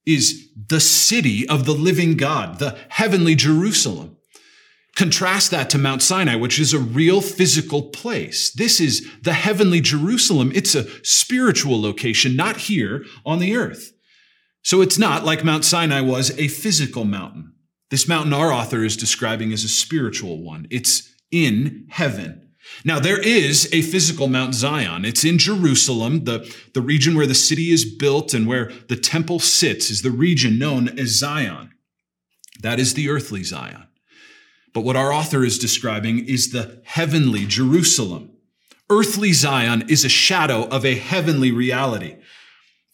is 0.06 0.50
the 0.68 0.80
city 0.80 1.48
of 1.48 1.66
the 1.66 1.74
living 1.74 2.18
God, 2.18 2.60
the 2.60 2.78
heavenly 2.90 3.36
Jerusalem. 3.36 4.18
Contrast 5.00 5.50
that 5.52 5.70
to 5.70 5.78
Mount 5.78 6.02
Sinai, 6.02 6.36
which 6.36 6.60
is 6.60 6.74
a 6.74 6.78
real 6.78 7.22
physical 7.22 7.84
place. 7.84 8.52
This 8.52 8.82
is 8.82 9.10
the 9.22 9.32
heavenly 9.32 9.80
Jerusalem. 9.80 10.52
It's 10.54 10.76
a 10.76 10.90
spiritual 11.06 11.82
location, 11.82 12.36
not 12.36 12.58
here 12.58 13.06
on 13.26 13.40
the 13.40 13.56
earth. 13.56 13.94
So 14.62 14.82
it's 14.82 14.98
not 14.98 15.24
like 15.24 15.46
Mount 15.46 15.64
Sinai 15.64 16.02
was 16.02 16.38
a 16.38 16.50
physical 16.50 17.06
mountain. 17.06 17.54
This 17.90 18.10
mountain 18.10 18.34
our 18.34 18.52
author 18.52 18.84
is 18.84 18.98
describing 18.98 19.54
as 19.54 19.64
a 19.64 19.70
spiritual 19.70 20.44
one. 20.44 20.68
It's 20.70 21.16
in 21.32 21.88
heaven. 21.92 22.50
Now, 22.84 23.00
there 23.00 23.22
is 23.22 23.70
a 23.72 23.84
physical 23.84 24.28
Mount 24.28 24.54
Zion. 24.54 25.06
It's 25.06 25.24
in 25.24 25.38
Jerusalem, 25.38 26.26
the, 26.26 26.54
the 26.74 26.82
region 26.82 27.16
where 27.16 27.26
the 27.26 27.34
city 27.36 27.72
is 27.72 27.86
built 27.86 28.34
and 28.34 28.46
where 28.46 28.70
the 28.90 28.98
temple 28.98 29.40
sits 29.40 29.90
is 29.90 30.02
the 30.02 30.12
region 30.12 30.60
known 30.60 31.00
as 31.00 31.18
Zion. 31.18 31.72
That 32.62 32.82
is 32.82 32.96
the 32.96 33.10
earthly 33.10 33.44
Zion. 33.44 33.86
But 34.74 34.82
what 34.82 34.96
our 34.96 35.12
author 35.12 35.44
is 35.44 35.60
describing 35.60 36.26
is 36.26 36.52
the 36.52 36.82
heavenly 36.86 37.46
Jerusalem. 37.46 38.32
Earthly 38.90 39.34
Zion 39.34 39.86
is 39.88 40.04
a 40.04 40.10
shadow 40.10 40.68
of 40.68 40.86
a 40.86 40.96
heavenly 40.96 41.52
reality 41.52 42.18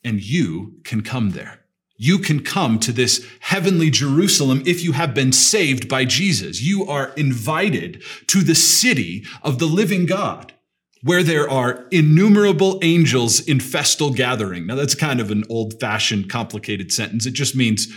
and 0.03 0.24
you 0.24 0.75
can 0.84 1.01
come 1.01 1.32
there. 1.32 1.62
You 1.98 2.20
can 2.20 2.41
come 2.41 2.79
to 2.79 2.91
this 2.91 3.25
heavenly 3.39 3.89
Jerusalem 3.89 4.62
if 4.65 4.84
you 4.84 4.91
have 4.91 5.13
been 5.13 5.32
saved 5.32 5.89
by 5.89 6.05
Jesus. 6.05 6.62
You 6.62 6.86
are 6.86 7.13
invited 7.15 8.03
to 8.27 8.41
the 8.41 8.55
city 8.55 9.25
of 9.41 9.60
the 9.60 9.65
living 9.65 10.05
God 10.05 10.53
where 11.01 11.24
there 11.24 11.50
are 11.50 11.86
innumerable 11.91 12.79
angels 12.82 13.39
in 13.39 13.60
festal 13.60 14.12
gathering. 14.12 14.67
Now 14.67 14.75
that's 14.75 14.96
kind 14.96 15.20
of 15.20 15.32
an 15.32 15.44
old 15.50 15.79
fashioned 15.79 16.29
complicated 16.29 16.91
sentence. 16.91 17.25
It 17.25 17.34
just 17.34 17.55
means 17.55 17.88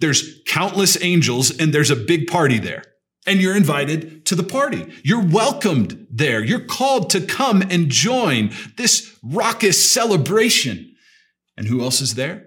there's 0.00 0.40
countless 0.46 1.02
angels 1.02 1.56
and 1.56 1.72
there's 1.72 1.90
a 1.90 1.96
big 1.96 2.26
party 2.26 2.58
there. 2.58 2.84
And 3.26 3.40
you're 3.40 3.56
invited 3.56 4.24
to 4.26 4.34
the 4.34 4.44
party. 4.44 4.86
You're 5.02 5.24
welcomed 5.24 6.06
there. 6.10 6.44
You're 6.44 6.60
called 6.60 7.10
to 7.10 7.20
come 7.20 7.62
and 7.62 7.90
join 7.90 8.52
this 8.76 9.18
raucous 9.22 9.84
celebration. 9.84 10.94
And 11.56 11.66
who 11.66 11.82
else 11.82 12.00
is 12.00 12.14
there? 12.14 12.46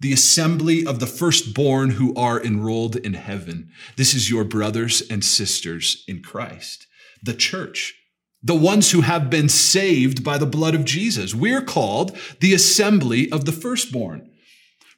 The 0.00 0.12
assembly 0.12 0.84
of 0.84 0.98
the 0.98 1.06
firstborn 1.06 1.90
who 1.90 2.14
are 2.14 2.42
enrolled 2.42 2.96
in 2.96 3.14
heaven. 3.14 3.70
This 3.96 4.14
is 4.14 4.28
your 4.28 4.44
brothers 4.44 5.02
and 5.08 5.24
sisters 5.24 6.04
in 6.08 6.22
Christ, 6.22 6.86
the 7.22 7.34
church, 7.34 7.94
the 8.42 8.54
ones 8.54 8.90
who 8.90 9.02
have 9.02 9.30
been 9.30 9.48
saved 9.48 10.24
by 10.24 10.38
the 10.38 10.46
blood 10.46 10.74
of 10.74 10.84
Jesus. 10.84 11.34
We're 11.34 11.62
called 11.62 12.18
the 12.40 12.52
assembly 12.52 13.30
of 13.30 13.44
the 13.44 13.52
firstborn 13.52 14.28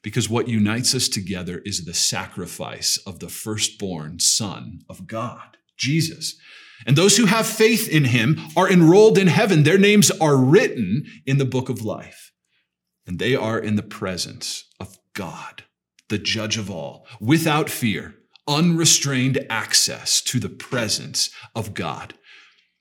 because 0.04 0.28
what 0.28 0.46
unites 0.46 0.94
us 0.94 1.08
together 1.08 1.62
is 1.64 1.84
the 1.84 1.94
sacrifice 1.94 2.98
of 3.06 3.18
the 3.18 3.28
firstborn 3.28 4.20
Son 4.20 4.80
of 4.88 5.06
God, 5.06 5.56
Jesus. 5.78 6.36
And 6.86 6.94
those 6.94 7.16
who 7.16 7.24
have 7.24 7.46
faith 7.46 7.88
in 7.88 8.04
him 8.04 8.38
are 8.54 8.70
enrolled 8.70 9.16
in 9.16 9.28
heaven. 9.28 9.62
Their 9.62 9.78
names 9.78 10.10
are 10.20 10.36
written 10.36 11.06
in 11.26 11.38
the 11.38 11.46
book 11.46 11.70
of 11.70 11.82
life 11.82 12.32
and 13.06 13.18
they 13.18 13.34
are 13.34 13.58
in 13.58 13.76
the 13.76 13.82
presence 13.82 14.64
of 14.78 14.98
God, 15.14 15.64
the 16.10 16.18
judge 16.18 16.58
of 16.58 16.70
all, 16.70 17.06
without 17.18 17.70
fear, 17.70 18.14
unrestrained 18.46 19.46
access 19.48 20.20
to 20.22 20.38
the 20.38 20.50
presence 20.50 21.30
of 21.54 21.72
God. 21.72 22.12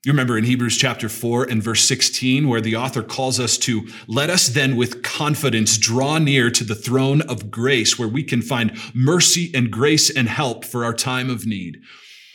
You 0.06 0.12
remember 0.12 0.38
in 0.38 0.44
Hebrews 0.44 0.78
chapter 0.78 1.08
4 1.08 1.46
and 1.46 1.64
verse 1.64 1.82
16, 1.86 2.50
where 2.50 2.60
the 2.60 2.76
author 2.76 3.02
calls 3.02 3.40
us 3.40 3.58
to 3.60 3.88
let 4.08 4.30
us 4.30 4.50
then 4.50 4.76
with 4.76 5.02
confidence 5.02 5.78
draw 5.78 6.18
near 6.18 6.52
to 6.52 6.66
the 6.66 6.76
throne 6.76 7.22
of 7.22 7.50
grace, 7.50 7.98
where 7.98 8.10
we 8.10 8.24
can 8.24 8.42
find 8.42 8.78
mercy 8.94 9.50
and 9.54 9.72
grace 9.72 10.10
and 10.10 10.28
help 10.28 10.66
for 10.66 10.84
our 10.84 10.94
time 10.94 11.30
of 11.30 11.46
need 11.46 11.78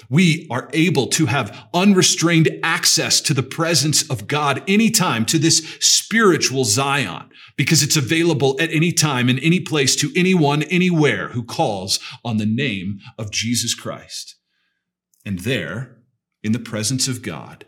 we 0.09 0.47
are 0.51 0.71
able 0.73 1.07
to 1.07 1.27
have 1.27 1.69
unrestrained 1.75 2.49
access 2.63 3.21
to 3.21 3.35
the 3.35 3.43
presence 3.43 4.09
of 4.11 4.27
God 4.27 4.63
anytime, 4.69 5.25
to 5.27 5.39
this 5.39 5.59
spiritual 5.81 6.65
Zion, 6.65 7.29
because 7.57 7.83
it's 7.83 7.97
available 7.97 8.57
at 8.61 8.73
any 8.73 8.93
time, 8.93 9.29
in 9.29 9.39
any 9.41 9.61
place, 9.61 9.97
to 9.97 10.11
anyone, 10.17 10.63
anywhere 10.65 11.29
who 11.29 11.43
calls 11.43 11.99
on 12.25 12.39
the 12.39 12.47
name 12.47 13.01
of 13.19 13.31
Jesus 13.31 13.75
Christ. 13.75 14.37
And 15.27 15.41
there, 15.41 15.98
in 16.49 16.53
the 16.53 16.59
presence 16.59 17.09
of 17.09 17.21
God, 17.21 17.67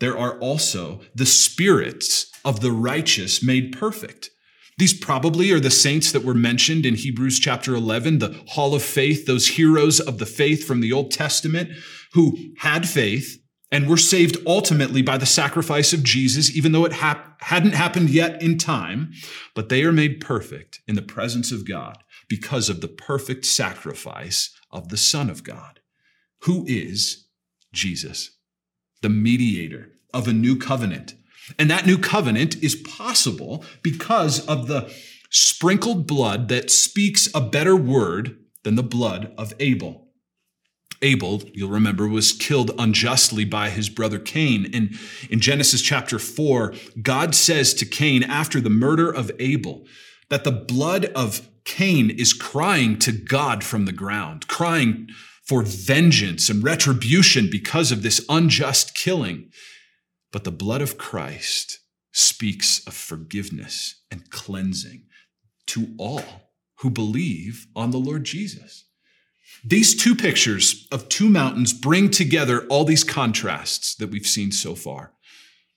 there 0.00 0.16
are 0.16 0.38
also 0.38 1.02
the 1.14 1.26
spirits 1.26 2.32
of 2.46 2.62
the 2.62 2.72
righteous 2.72 3.42
made 3.42 3.76
perfect. 3.78 4.30
These 4.78 4.98
probably 4.98 5.52
are 5.52 5.60
the 5.60 5.70
saints 5.70 6.12
that 6.12 6.24
were 6.24 6.32
mentioned 6.32 6.86
in 6.86 6.94
Hebrews 6.94 7.38
chapter 7.38 7.74
11, 7.74 8.20
the 8.20 8.42
hall 8.48 8.74
of 8.74 8.82
faith, 8.82 9.26
those 9.26 9.48
heroes 9.48 10.00
of 10.00 10.16
the 10.16 10.24
faith 10.24 10.64
from 10.64 10.80
the 10.80 10.94
Old 10.94 11.10
Testament 11.10 11.72
who 12.14 12.38
had 12.60 12.88
faith 12.88 13.38
and 13.70 13.86
were 13.86 13.98
saved 13.98 14.38
ultimately 14.46 15.02
by 15.02 15.18
the 15.18 15.26
sacrifice 15.26 15.92
of 15.92 16.02
Jesus, 16.02 16.56
even 16.56 16.72
though 16.72 16.86
it 16.86 16.94
hap- 16.94 17.42
hadn't 17.42 17.74
happened 17.74 18.08
yet 18.08 18.40
in 18.40 18.56
time, 18.56 19.12
but 19.54 19.68
they 19.68 19.84
are 19.84 19.92
made 19.92 20.22
perfect 20.22 20.80
in 20.88 20.94
the 20.94 21.02
presence 21.02 21.52
of 21.52 21.68
God 21.68 21.98
because 22.30 22.70
of 22.70 22.80
the 22.80 22.88
perfect 22.88 23.44
sacrifice 23.44 24.48
of 24.70 24.88
the 24.88 24.96
Son 24.96 25.28
of 25.28 25.44
God, 25.44 25.80
who 26.44 26.64
is 26.66 27.21
Jesus, 27.72 28.30
the 29.00 29.08
mediator 29.08 29.92
of 30.12 30.28
a 30.28 30.32
new 30.32 30.56
covenant 30.56 31.14
and 31.58 31.70
that 31.70 31.86
new 31.86 31.98
covenant 31.98 32.62
is 32.62 32.74
possible 32.74 33.64
because 33.82 34.46
of 34.46 34.66
the 34.66 34.92
sprinkled 35.30 36.06
blood 36.06 36.48
that 36.48 36.70
speaks 36.70 37.28
a 37.34 37.40
better 37.40 37.74
word 37.74 38.38
than 38.64 38.76
the 38.76 38.82
blood 38.82 39.32
of 39.36 39.54
Abel. 39.58 40.08
Abel, 41.00 41.42
you'll 41.52 41.70
remember, 41.70 42.06
was 42.06 42.30
killed 42.30 42.70
unjustly 42.78 43.44
by 43.44 43.70
his 43.70 43.88
brother 43.88 44.20
Cain. 44.20 44.70
And 44.72 44.96
in 45.30 45.40
Genesis 45.40 45.82
chapter 45.82 46.18
4, 46.18 46.74
God 47.02 47.34
says 47.34 47.74
to 47.74 47.86
Cain 47.86 48.22
after 48.22 48.60
the 48.60 48.70
murder 48.70 49.10
of 49.10 49.32
Abel 49.40 49.84
that 50.28 50.44
the 50.44 50.52
blood 50.52 51.06
of 51.06 51.48
Cain 51.64 52.10
is 52.10 52.32
crying 52.32 52.98
to 53.00 53.12
God 53.12 53.62
from 53.62 53.84
the 53.84 53.92
ground, 53.92 54.48
crying 54.48 55.08
for 55.44 55.62
vengeance 55.62 56.48
and 56.48 56.62
retribution 56.62 57.48
because 57.50 57.92
of 57.92 58.02
this 58.02 58.24
unjust 58.28 58.94
killing. 58.94 59.50
But 60.32 60.44
the 60.44 60.50
blood 60.50 60.80
of 60.80 60.98
Christ 60.98 61.80
speaks 62.12 62.86
of 62.86 62.94
forgiveness 62.94 63.96
and 64.10 64.30
cleansing 64.30 65.04
to 65.66 65.94
all 65.98 66.50
who 66.76 66.90
believe 66.90 67.66
on 67.76 67.90
the 67.90 67.98
Lord 67.98 68.24
Jesus. 68.24 68.84
These 69.64 70.02
two 70.02 70.16
pictures 70.16 70.88
of 70.90 71.08
two 71.08 71.28
mountains 71.28 71.72
bring 71.72 72.10
together 72.10 72.66
all 72.66 72.84
these 72.84 73.04
contrasts 73.04 73.94
that 73.96 74.10
we've 74.10 74.26
seen 74.26 74.50
so 74.50 74.74
far. 74.74 75.12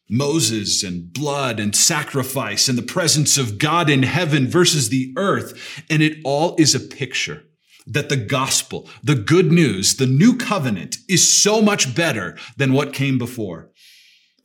Moses 0.10 0.84
and 0.84 1.12
blood 1.12 1.60
and 1.60 1.76
sacrifice 1.76 2.68
and 2.68 2.78
the 2.78 2.84
presence 2.84 3.38
of 3.38 3.58
God 3.58 3.90
in 3.90 4.04
heaven 4.04 4.48
versus 4.48 4.90
the 4.90 5.14
earth. 5.18 5.84
And 5.90 6.04
it 6.04 6.18
all 6.24 6.56
is 6.58 6.76
a 6.76 6.80
picture 6.80 7.44
that 7.88 8.10
the 8.10 8.18
gospel, 8.18 8.90
the 9.04 9.16
good 9.16 9.52
news, 9.52 9.96
the 9.96 10.08
new 10.08 10.36
covenant 10.38 10.98
is 11.08 11.28
so 11.28 11.62
much 11.62 11.96
better 11.96 12.38
than 12.58 12.74
what 12.74 12.94
came 12.94 13.18
before. 13.18 13.72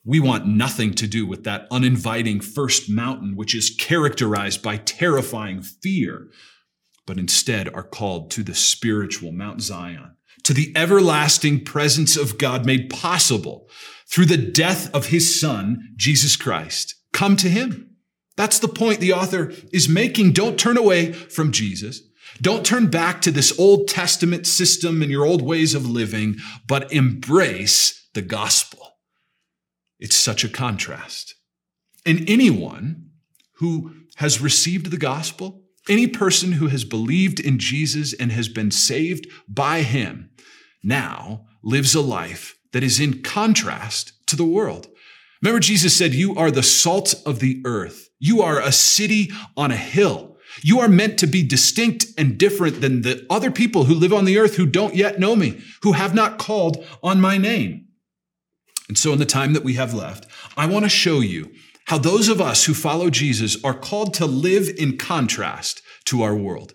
We 0.04 0.20
want 0.20 0.46
nothing 0.46 0.94
to 0.94 1.06
do 1.06 1.26
with 1.26 1.44
that 1.44 1.66
uninviting 1.70 2.40
first 2.40 2.88
mountain, 2.88 3.36
which 3.36 3.54
is 3.54 3.74
characterized 3.78 4.62
by 4.62 4.78
terrifying 4.78 5.62
fear, 5.62 6.28
but 7.06 7.18
instead 7.18 7.68
are 7.74 7.82
called 7.82 8.30
to 8.32 8.42
the 8.42 8.54
spiritual 8.54 9.32
Mount 9.32 9.60
Zion, 9.60 10.16
to 10.50 10.54
the 10.54 10.72
everlasting 10.74 11.64
presence 11.64 12.16
of 12.16 12.36
God 12.36 12.66
made 12.66 12.90
possible 12.90 13.68
through 14.08 14.24
the 14.24 14.36
death 14.36 14.92
of 14.92 15.06
his 15.06 15.40
son, 15.40 15.78
Jesus 15.94 16.34
Christ. 16.34 16.96
Come 17.12 17.36
to 17.36 17.48
him. 17.48 17.94
That's 18.36 18.58
the 18.58 18.66
point 18.66 18.98
the 18.98 19.12
author 19.12 19.52
is 19.72 19.88
making. 19.88 20.32
Don't 20.32 20.58
turn 20.58 20.76
away 20.76 21.12
from 21.12 21.52
Jesus. 21.52 22.02
Don't 22.42 22.66
turn 22.66 22.88
back 22.88 23.22
to 23.22 23.30
this 23.30 23.56
Old 23.60 23.86
Testament 23.86 24.44
system 24.44 25.02
and 25.02 25.10
your 25.12 25.24
old 25.24 25.40
ways 25.40 25.72
of 25.72 25.88
living, 25.88 26.38
but 26.66 26.92
embrace 26.92 28.08
the 28.14 28.22
gospel. 28.22 28.96
It's 30.00 30.16
such 30.16 30.42
a 30.42 30.48
contrast. 30.48 31.36
And 32.04 32.28
anyone 32.28 33.10
who 33.58 33.94
has 34.16 34.40
received 34.40 34.90
the 34.90 34.96
gospel, 34.96 35.62
any 35.90 36.06
person 36.06 36.52
who 36.52 36.68
has 36.68 36.84
believed 36.84 37.40
in 37.40 37.58
Jesus 37.58 38.14
and 38.14 38.32
has 38.32 38.48
been 38.48 38.70
saved 38.70 39.26
by 39.48 39.82
him, 39.82 40.30
now 40.82 41.46
lives 41.62 41.94
a 41.94 42.00
life 42.00 42.56
that 42.72 42.82
is 42.82 43.00
in 43.00 43.22
contrast 43.22 44.12
to 44.26 44.36
the 44.36 44.44
world. 44.44 44.88
Remember, 45.42 45.60
Jesus 45.60 45.96
said, 45.96 46.14
You 46.14 46.34
are 46.36 46.50
the 46.50 46.62
salt 46.62 47.14
of 47.26 47.40
the 47.40 47.60
earth. 47.64 48.08
You 48.18 48.42
are 48.42 48.60
a 48.60 48.72
city 48.72 49.30
on 49.56 49.70
a 49.70 49.76
hill. 49.76 50.36
You 50.62 50.80
are 50.80 50.88
meant 50.88 51.18
to 51.20 51.26
be 51.26 51.42
distinct 51.42 52.06
and 52.18 52.38
different 52.38 52.80
than 52.80 53.02
the 53.02 53.26
other 53.30 53.50
people 53.50 53.84
who 53.84 53.94
live 53.94 54.12
on 54.12 54.24
the 54.24 54.38
earth 54.38 54.56
who 54.56 54.66
don't 54.66 54.94
yet 54.94 55.18
know 55.18 55.36
me, 55.36 55.60
who 55.82 55.92
have 55.92 56.14
not 56.14 56.38
called 56.38 56.84
on 57.02 57.20
my 57.20 57.38
name. 57.38 57.86
And 58.88 58.98
so, 58.98 59.12
in 59.12 59.18
the 59.18 59.24
time 59.24 59.52
that 59.52 59.64
we 59.64 59.74
have 59.74 59.94
left, 59.94 60.26
I 60.56 60.66
want 60.66 60.84
to 60.84 60.88
show 60.88 61.20
you 61.20 61.52
how 61.90 61.98
those 61.98 62.28
of 62.28 62.40
us 62.40 62.66
who 62.66 62.72
follow 62.72 63.10
Jesus 63.10 63.56
are 63.64 63.74
called 63.74 64.14
to 64.14 64.24
live 64.24 64.68
in 64.78 64.96
contrast 64.96 65.82
to 66.04 66.22
our 66.22 66.36
world. 66.36 66.74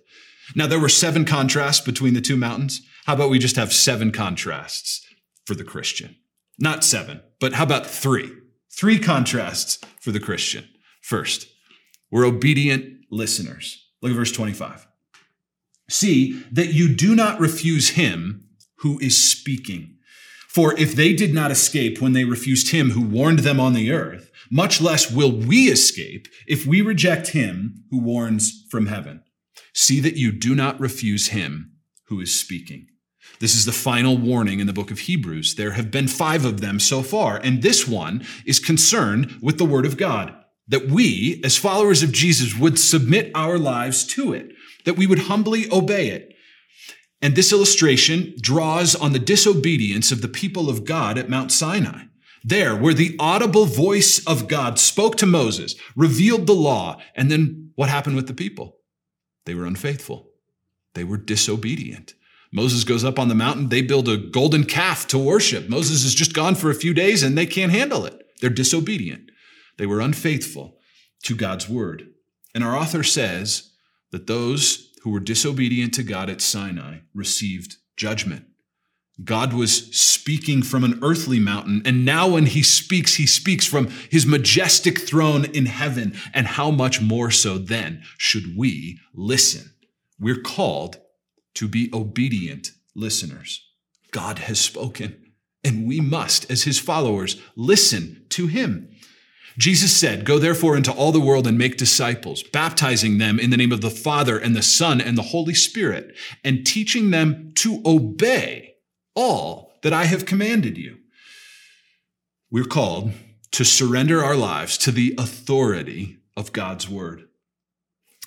Now, 0.56 0.68
there 0.68 0.78
were 0.78 0.90
seven 0.90 1.24
contrasts 1.24 1.80
between 1.80 2.14
the 2.14 2.20
two 2.20 2.36
mountains. 2.36 2.82
How 3.06 3.14
about 3.14 3.30
we 3.30 3.40
just 3.40 3.56
have 3.56 3.72
seven 3.72 4.12
contrasts 4.12 5.08
for 5.46 5.56
the 5.56 5.64
Christian? 5.64 6.18
Not 6.60 6.84
seven, 6.84 7.22
but 7.40 7.54
how 7.54 7.64
about 7.64 7.88
three? 7.88 8.30
Three 8.70 9.00
contrasts 9.00 9.80
for 10.02 10.12
the 10.12 10.20
Christian. 10.20 10.68
First, 11.02 11.48
we're 12.12 12.26
obedient 12.26 13.06
listeners. 13.10 13.88
Look 14.02 14.12
at 14.12 14.18
verse 14.18 14.34
25. 14.34 14.86
See 15.90 16.44
that 16.52 16.74
you 16.74 16.94
do 16.94 17.16
not 17.16 17.40
refuse 17.40 17.92
him 17.92 18.50
who 18.80 19.00
is 19.00 19.16
speaking. 19.16 19.96
For 20.50 20.78
if 20.78 20.94
they 20.94 21.14
did 21.14 21.34
not 21.34 21.52
escape 21.52 22.02
when 22.02 22.12
they 22.12 22.26
refused 22.26 22.72
him 22.72 22.90
who 22.90 23.02
warned 23.02 23.40
them 23.40 23.62
on 23.62 23.72
the 23.72 23.94
earth, 23.94 24.30
much 24.52 24.82
less 24.82 25.12
will 25.12 25.32
we 25.32 25.68
escape 25.70 26.28
if 26.48 26.66
we 26.66 26.82
reject 26.82 27.30
him 27.30 27.84
who 27.90 28.00
warns 28.00 28.66
from 28.70 28.88
heaven. 28.88 29.24
See 29.74 30.00
that 30.00 30.18
you 30.18 30.32
do 30.32 30.56
not 30.56 30.80
refuse 30.80 31.30
him 31.30 31.74
who 32.08 32.20
is 32.22 32.34
speaking. 32.34 32.88
This 33.40 33.56
is 33.56 33.66
the 33.66 33.72
final 33.72 34.18
warning 34.18 34.60
in 34.60 34.68
the 34.68 34.74
book 34.74 34.92
of 34.92 35.00
Hebrews. 35.00 35.56
There 35.56 35.72
have 35.72 35.92
been 35.92 36.08
five 36.08 36.46
of 36.46 36.62
them 36.62 36.80
so 36.80 37.02
far, 37.02 37.38
and 37.38 37.62
this 37.62 37.88
one 37.88 38.26
is 38.46 38.60
concerned 38.60 39.38
with 39.42 39.58
the 39.58 39.66
word 39.66 39.86
of 39.86 39.98
God 39.98 40.34
that 40.68 40.88
we, 40.88 41.42
as 41.44 41.58
followers 41.58 42.02
of 42.02 42.12
Jesus, 42.12 42.58
would 42.58 42.80
submit 42.80 43.32
our 43.36 43.58
lives 43.58 44.06
to 44.08 44.34
it, 44.34 44.54
that 44.86 44.98
we 44.98 45.06
would 45.06 45.20
humbly 45.20 45.70
obey 45.72 46.10
it. 46.10 46.36
And 47.22 47.36
this 47.36 47.52
illustration 47.52 48.34
draws 48.42 48.96
on 48.96 49.14
the 49.14 49.20
disobedience 49.20 50.12
of 50.12 50.22
the 50.22 50.28
people 50.28 50.70
of 50.70 50.86
God 50.86 51.18
at 51.18 51.30
Mount 51.30 51.52
Sinai. 51.52 52.04
There, 52.48 52.76
where 52.76 52.94
the 52.94 53.16
audible 53.20 53.66
voice 53.66 54.24
of 54.28 54.48
God 54.48 54.78
spoke 54.78 55.16
to 55.16 55.26
Moses, 55.26 55.74
revealed 55.96 56.46
the 56.46 56.54
law, 56.54 57.02
and 57.16 57.32
then 57.32 57.72
what 57.74 57.90
happened 57.90 58.16
with 58.16 58.28
the 58.28 58.36
people? 58.36 58.78
They 59.48 59.56
were 59.56 59.66
unfaithful. 59.66 60.30
They 60.94 61.04
were 61.04 61.18
disobedient. 61.18 62.14
Moses 62.54 62.84
goes 62.84 63.04
up 63.04 63.18
on 63.18 63.30
the 63.30 63.36
mountain. 63.36 63.70
They 63.70 63.82
build 63.82 64.08
a 64.08 64.18
golden 64.18 64.64
calf 64.64 65.08
to 65.08 65.18
worship. 65.18 65.68
Moses 65.70 66.06
is 66.06 66.14
just 66.14 66.36
gone 66.36 66.54
for 66.54 66.70
a 66.70 66.76
few 66.76 66.94
days 66.94 67.24
and 67.24 67.36
they 67.36 67.48
can't 67.48 67.72
handle 67.72 68.06
it. 68.06 68.22
They're 68.42 68.52
disobedient. 68.52 69.32
They 69.80 69.88
were 69.88 70.00
unfaithful 70.00 70.78
to 71.24 71.36
God's 71.36 71.68
word. 71.68 72.12
And 72.54 72.64
our 72.64 72.78
author 72.78 73.02
says 73.02 73.72
that 74.12 74.28
those 74.28 74.94
who 75.02 75.10
were 75.10 75.20
disobedient 75.20 75.96
to 75.96 76.04
God 76.04 76.30
at 76.30 76.42
Sinai 76.42 77.00
received 77.16 77.78
judgment. 77.98 78.46
God 79.24 79.54
was 79.54 79.96
speaking 79.96 80.62
from 80.62 80.84
an 80.84 81.00
earthly 81.02 81.40
mountain, 81.40 81.82
and 81.86 82.04
now 82.04 82.28
when 82.28 82.48
he 82.48 82.62
speaks, 82.62 83.16
he 83.16 83.26
speaks 83.26 83.66
from 83.66 83.88
his 84.10 84.26
majestic 84.26 85.00
throne 85.00 85.46
in 85.46 85.68
heaven. 85.68 86.18
And 86.34 86.48
how 86.48 86.70
much 86.70 87.02
more 87.02 87.32
so 87.32 87.58
then 87.58 88.04
should 88.18 88.58
we 88.58 89.00
listen? 89.14 89.72
We're 90.20 90.42
called 90.42 90.98
to 91.56 91.68
be 91.70 91.90
obedient 91.94 92.72
listeners. 92.94 93.66
God 94.12 94.40
has 94.40 94.60
spoken, 94.60 95.32
and 95.64 95.88
we 95.88 96.02
must, 96.02 96.52
as 96.52 96.64
his 96.64 96.80
followers, 96.80 97.42
listen 97.56 98.26
to 98.30 98.48
him. 98.48 98.90
Jesus 99.58 99.96
said, 99.96 100.26
Go 100.26 100.40
therefore 100.40 100.76
into 100.76 100.92
all 100.92 101.14
the 101.14 101.22
world 101.22 101.48
and 101.48 101.58
make 101.58 101.78
disciples, 101.78 102.44
baptizing 102.44 103.18
them 103.18 103.40
in 103.40 103.50
the 103.50 103.58
name 103.58 103.72
of 103.72 103.80
the 103.80 103.90
Father 103.90 104.38
and 104.38 104.54
the 104.54 104.62
Son 104.62 105.00
and 105.00 105.18
the 105.18 105.22
Holy 105.22 105.54
Spirit, 105.54 106.14
and 106.44 106.66
teaching 106.66 107.12
them 107.12 107.54
to 107.56 107.82
obey 107.86 108.75
all 109.16 109.74
that 109.82 109.94
I 109.94 110.06
have 110.06 110.26
commanded 110.26 110.78
you. 110.78 110.98
We're 112.52 112.66
called 112.66 113.12
to 113.52 113.64
surrender 113.64 114.24
our 114.24 114.36
lives 114.36 114.78
to 114.80 114.92
the 114.92 115.16
authority 115.18 116.20
of 116.36 116.52
God's 116.52 116.90
word. 116.90 117.28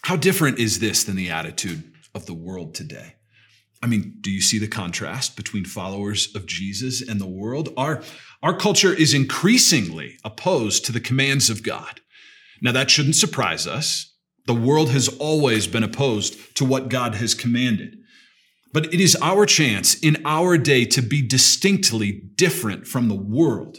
How 0.02 0.16
different 0.16 0.58
is 0.58 0.78
this 0.78 1.04
than 1.04 1.16
the 1.16 1.30
attitude 1.30 1.92
of 2.14 2.26
the 2.26 2.34
world 2.34 2.74
today? 2.74 3.14
I 3.82 3.86
mean, 3.86 4.16
do 4.20 4.30
you 4.30 4.40
see 4.40 4.58
the 4.58 4.66
contrast 4.66 5.36
between 5.36 5.64
followers 5.64 6.34
of 6.34 6.46
Jesus 6.46 7.06
and 7.06 7.20
the 7.20 7.26
world? 7.26 7.68
Our, 7.76 8.02
our 8.42 8.56
culture 8.56 8.92
is 8.92 9.14
increasingly 9.14 10.18
opposed 10.24 10.84
to 10.86 10.92
the 10.92 11.00
commands 11.00 11.48
of 11.48 11.62
God. 11.62 12.00
Now, 12.60 12.72
that 12.72 12.90
shouldn't 12.90 13.14
surprise 13.14 13.66
us. 13.66 14.14
The 14.46 14.54
world 14.54 14.90
has 14.90 15.08
always 15.18 15.66
been 15.66 15.84
opposed 15.84 16.56
to 16.56 16.64
what 16.64 16.88
God 16.88 17.14
has 17.16 17.34
commanded. 17.34 17.98
But 18.72 18.92
it 18.92 19.00
is 19.00 19.16
our 19.22 19.46
chance 19.46 19.94
in 19.94 20.18
our 20.24 20.58
day 20.58 20.84
to 20.86 21.02
be 21.02 21.22
distinctly 21.22 22.12
different 22.34 22.86
from 22.86 23.08
the 23.08 23.14
world, 23.14 23.78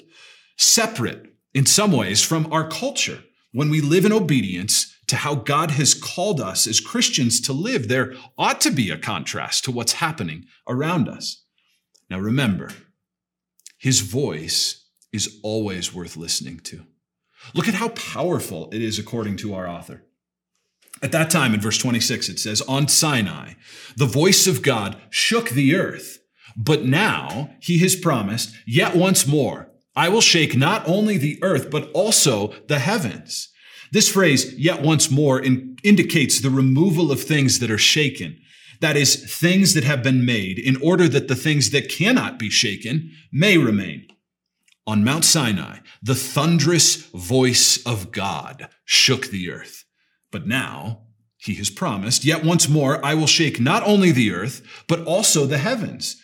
separate 0.58 1.28
in 1.54 1.66
some 1.66 1.92
ways 1.92 2.24
from 2.24 2.52
our 2.52 2.68
culture 2.68 3.24
when 3.52 3.70
we 3.70 3.82
live 3.82 4.06
in 4.06 4.14
obedience 4.14 4.96
to 5.08 5.16
how 5.16 5.36
God 5.36 5.72
has 5.72 5.96
called 5.96 6.40
us 6.40 6.68
as 6.68 6.80
Christians 6.80 7.42
to 7.42 7.54
live, 7.54 7.88
there 7.88 8.14
ought 8.38 8.62
to 8.62 8.72
be 8.72 8.92
a 8.92 8.98
contrast 8.98 9.64
to 9.64 9.72
what's 9.72 9.94
happening 9.94 10.46
around 10.68 11.10
us. 11.10 11.44
Now 12.10 12.20
remember, 12.20 12.70
his 13.78 14.02
voice 14.02 14.86
is 15.12 15.40
always 15.42 15.94
worth 15.94 16.16
listening 16.16 16.60
to. 16.60 16.86
Look 17.56 17.68
at 17.68 17.74
how 17.74 17.90
powerful 17.90 18.70
it 18.72 18.82
is 18.82 19.00
according 19.00 19.38
to 19.38 19.56
our 19.56 19.68
author. 19.68 20.04
At 21.02 21.12
that 21.14 21.30
time, 21.30 21.54
in 21.54 21.62
verse 21.62 21.78
26, 21.78 22.30
it 22.30 22.40
says, 22.40 22.62
On 22.62 22.88
Sinai, 22.88 23.54
the 23.96 24.06
voice 24.06 24.48
of 24.48 24.62
God 24.62 24.98
shook 25.10 25.50
the 25.50 25.76
earth. 25.76 26.20
But 26.58 26.84
now 26.84 27.52
he 27.62 27.80
has 27.80 27.96
promised, 27.96 28.54
Yet 28.66 28.96
once 28.96 29.26
more, 29.26 29.70
I 29.96 30.10
will 30.10 30.22
shake 30.22 30.56
not 30.56 30.88
only 30.88 31.18
the 31.18 31.40
earth, 31.42 31.70
but 31.70 31.90
also 31.92 32.54
the 32.68 32.80
heavens. 32.80 33.50
This 33.92 34.10
phrase, 34.10 34.54
yet 34.54 34.82
once 34.82 35.10
more, 35.10 35.40
in, 35.40 35.78
indicates 35.84 36.40
the 36.40 36.50
removal 36.50 37.12
of 37.12 37.22
things 37.22 37.60
that 37.60 37.72
are 37.72 37.78
shaken. 37.78 38.40
That 38.82 38.96
is, 38.96 39.16
things 39.34 39.74
that 39.74 39.84
have 39.84 40.04
been 40.04 40.26
made 40.26 40.60
in 40.60 40.78
order 40.82 41.08
that 41.10 41.28
the 41.28 41.36
things 41.36 41.72
that 41.72 41.90
cannot 41.90 42.40
be 42.40 42.50
shaken 42.50 43.12
may 43.32 43.58
remain. 43.58 44.08
On 44.86 45.04
Mount 45.04 45.26
Sinai, 45.26 45.80
the 46.02 46.16
thunderous 46.16 47.08
voice 47.08 47.86
of 47.86 48.12
God 48.12 48.70
shook 48.86 49.28
the 49.28 49.52
earth. 49.52 49.86
But 50.32 50.48
now, 50.48 51.02
he 51.38 51.56
has 51.56 51.70
promised, 51.70 52.26
yet 52.26 52.44
once 52.44 52.68
more, 52.68 53.04
I 53.04 53.14
will 53.14 53.28
shake 53.28 53.60
not 53.60 53.84
only 53.84 54.12
the 54.12 54.32
earth, 54.32 54.62
but 54.88 55.04
also 55.06 55.46
the 55.46 55.58
heavens. 55.58 56.22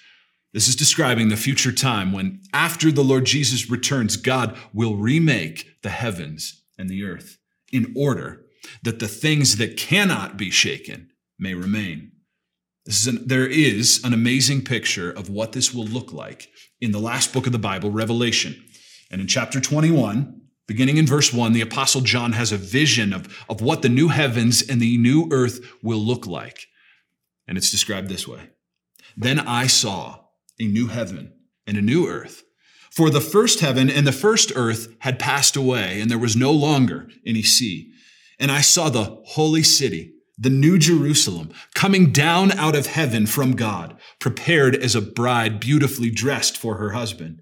This 0.54 0.68
is 0.68 0.76
describing 0.76 1.30
the 1.30 1.38
future 1.38 1.72
time 1.72 2.12
when, 2.12 2.42
after 2.54 2.92
the 2.92 3.04
Lord 3.04 3.26
Jesus 3.26 3.70
returns, 3.70 4.18
God 4.18 4.58
will 4.74 4.96
remake 4.96 5.82
the 5.84 5.90
heavens 5.90 6.64
and 6.78 6.90
the 6.90 7.04
earth 7.04 7.38
in 7.72 7.94
order 7.96 8.46
that 8.84 9.00
the 9.00 9.08
things 9.08 9.58
that 9.58 9.78
cannot 9.78 10.38
be 10.38 10.52
shaken 10.52 11.10
may 11.40 11.54
remain. 11.54 12.12
Is 12.86 13.08
an, 13.08 13.28
there 13.28 13.48
is 13.48 14.04
an 14.04 14.14
amazing 14.14 14.64
picture 14.64 15.12
of 15.12 15.30
what 15.30 15.54
this 15.54 15.74
will 15.74 15.86
look 15.86 16.14
like 16.14 16.50
in 16.80 16.92
the 16.92 17.00
last 17.00 17.34
book 17.34 17.48
of 17.48 17.52
the 17.52 17.58
Bible, 17.60 17.90
Revelation. 17.90 18.64
And 19.10 19.22
in 19.22 19.28
chapter 19.28 19.60
21, 19.60 20.42
beginning 20.68 20.98
in 20.98 21.06
verse 21.06 21.34
1, 21.34 21.54
the 21.54 21.62
Apostle 21.62 22.02
John 22.02 22.34
has 22.34 22.52
a 22.52 22.58
vision 22.58 23.14
of, 23.14 23.46
of 23.50 23.62
what 23.62 23.82
the 23.82 23.90
new 23.90 24.10
heavens 24.10 24.62
and 24.62 24.82
the 24.82 24.98
new 24.98 25.28
earth 25.32 25.60
will 25.84 26.00
look 26.00 26.26
like. 26.26 26.68
And 27.48 27.58
it's 27.58 27.72
described 27.72 28.10
this 28.10 28.28
way 28.28 28.50
Then 29.16 29.40
I 29.40 29.68
saw 29.68 30.22
a 30.60 30.66
new 30.66 30.88
heaven 30.88 31.34
and 31.68 31.78
a 31.78 31.82
new 31.82 32.08
earth. 32.08 32.44
For 32.92 33.10
the 33.10 33.22
first 33.22 33.60
heaven 33.60 33.90
and 33.90 34.08
the 34.08 34.14
first 34.14 34.54
earth 34.56 34.96
had 35.00 35.20
passed 35.20 35.58
away, 35.58 36.00
and 36.00 36.10
there 36.10 36.18
was 36.18 36.36
no 36.36 36.52
longer 36.52 37.10
any 37.26 37.44
sea. 37.44 37.92
And 38.40 38.52
I 38.52 38.62
saw 38.62 38.90
the 38.90 39.22
holy 39.26 39.64
city, 39.64 40.14
the 40.38 40.50
new 40.50 40.78
Jerusalem, 40.78 41.52
coming 41.74 42.12
down 42.12 42.54
out 42.54 42.76
of 42.76 42.88
heaven 42.88 43.26
from 43.26 43.56
God, 43.56 43.98
prepared 44.20 44.76
as 44.76 44.96
a 44.96 45.02
bride 45.02 45.60
beautifully 45.60 46.10
dressed 46.10 46.58
for 46.58 46.78
her 46.78 46.92
husband. 46.92 47.42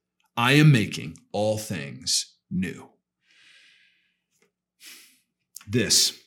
I 0.35 0.53
am 0.53 0.71
making 0.71 1.17
all 1.31 1.57
things 1.57 2.35
new. 2.49 2.89
This 5.67 6.19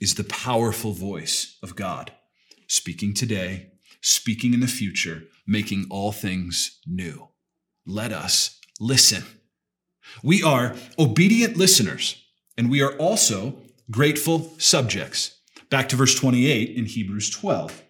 is 0.00 0.14
the 0.14 0.24
powerful 0.24 0.92
voice 0.92 1.58
of 1.62 1.76
God 1.76 2.12
speaking 2.66 3.14
today, 3.14 3.72
speaking 4.00 4.54
in 4.54 4.60
the 4.60 4.66
future, 4.66 5.24
making 5.46 5.86
all 5.90 6.12
things 6.12 6.78
new. 6.86 7.28
Let 7.86 8.12
us 8.12 8.58
listen. 8.78 9.24
We 10.22 10.42
are 10.42 10.74
obedient 10.98 11.56
listeners, 11.56 12.22
and 12.56 12.70
we 12.70 12.80
are 12.82 12.96
also 12.96 13.58
grateful 13.90 14.54
subjects. 14.58 15.38
Back 15.68 15.88
to 15.90 15.96
verse 15.96 16.14
28 16.14 16.76
in 16.76 16.86
Hebrews 16.86 17.30
12. 17.30 17.82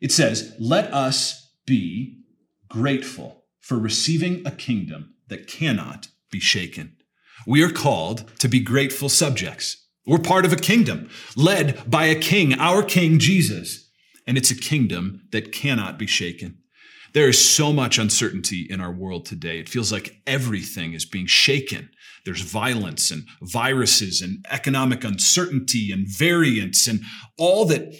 It 0.00 0.12
says, 0.12 0.54
Let 0.58 0.92
us 0.92 1.50
be 1.66 2.22
grateful 2.68 3.44
for 3.60 3.78
receiving 3.78 4.46
a 4.46 4.50
kingdom 4.50 5.14
that 5.28 5.46
cannot 5.46 6.08
be 6.30 6.40
shaken. 6.40 6.96
We 7.46 7.62
are 7.62 7.70
called 7.70 8.30
to 8.38 8.48
be 8.48 8.60
grateful 8.60 9.08
subjects. 9.08 9.86
We're 10.06 10.18
part 10.18 10.46
of 10.46 10.52
a 10.52 10.56
kingdom 10.56 11.10
led 11.36 11.88
by 11.88 12.06
a 12.06 12.18
king, 12.18 12.54
our 12.54 12.82
king 12.82 13.18
Jesus, 13.18 13.90
and 14.26 14.36
it's 14.36 14.50
a 14.50 14.56
kingdom 14.56 15.22
that 15.32 15.52
cannot 15.52 15.98
be 15.98 16.06
shaken. 16.06 16.58
There 17.14 17.28
is 17.28 17.42
so 17.42 17.72
much 17.72 17.98
uncertainty 17.98 18.66
in 18.68 18.80
our 18.80 18.92
world 18.92 19.24
today. 19.24 19.58
It 19.58 19.68
feels 19.68 19.90
like 19.90 20.20
everything 20.26 20.92
is 20.92 21.04
being 21.04 21.26
shaken. 21.26 21.88
There's 22.24 22.42
violence 22.42 23.10
and 23.10 23.26
viruses 23.40 24.20
and 24.20 24.44
economic 24.50 25.04
uncertainty 25.04 25.90
and 25.90 26.06
variance 26.06 26.86
and 26.86 27.00
all 27.38 27.64
that 27.66 27.94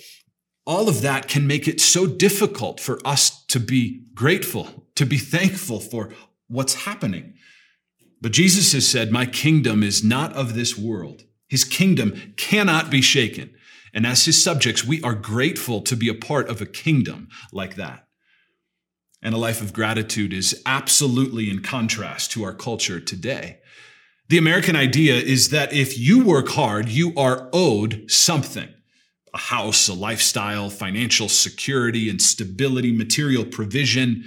all 0.68 0.87
of 0.87 1.00
that 1.00 1.28
can 1.28 1.46
make 1.46 1.66
it 1.66 1.81
so 1.81 2.07
difficult 2.07 2.78
for 2.78 3.00
us 3.02 3.42
to 3.46 3.59
be 3.59 4.04
grateful, 4.14 4.87
to 4.96 5.07
be 5.07 5.16
thankful 5.16 5.81
for 5.81 6.12
what's 6.46 6.85
happening. 6.85 7.35
But 8.20 8.33
Jesus 8.33 8.72
has 8.74 8.87
said, 8.87 9.11
My 9.11 9.24
kingdom 9.24 9.83
is 9.83 10.04
not 10.04 10.35
of 10.35 10.54
this 10.54 10.76
world. 10.76 11.22
His 11.48 11.64
kingdom 11.64 12.35
cannot 12.37 12.90
be 12.90 13.00
shaken. 13.00 13.54
And 13.94 14.07
as 14.07 14.26
his 14.26 14.44
subjects, 14.44 14.85
we 14.85 15.02
are 15.02 15.14
grateful 15.14 15.81
to 15.81 15.96
be 15.96 16.11
a 16.11 16.14
part 16.14 16.50
of 16.50 16.61
a 16.61 16.66
kingdom 16.66 17.28
like 17.50 17.76
that. 17.76 18.07
And 19.22 19.35
a 19.35 19.38
life 19.38 19.62
of 19.62 19.72
gratitude 19.72 20.35
is 20.35 20.62
absolutely 20.66 21.48
in 21.48 21.62
contrast 21.62 22.31
to 22.33 22.44
our 22.44 22.52
culture 22.52 23.00
today. 23.00 23.61
The 24.28 24.37
American 24.37 24.76
idea 24.76 25.14
is 25.14 25.48
that 25.48 25.72
if 25.72 25.98
you 25.98 26.22
work 26.22 26.50
hard, 26.50 26.90
you 26.90 27.14
are 27.16 27.48
owed 27.54 28.11
something 28.11 28.68
a 29.34 29.38
house, 29.38 29.88
a 29.88 29.94
lifestyle, 29.94 30.70
financial 30.70 31.28
security 31.28 32.08
and 32.08 32.20
stability, 32.20 32.92
material 32.92 33.44
provision. 33.44 34.24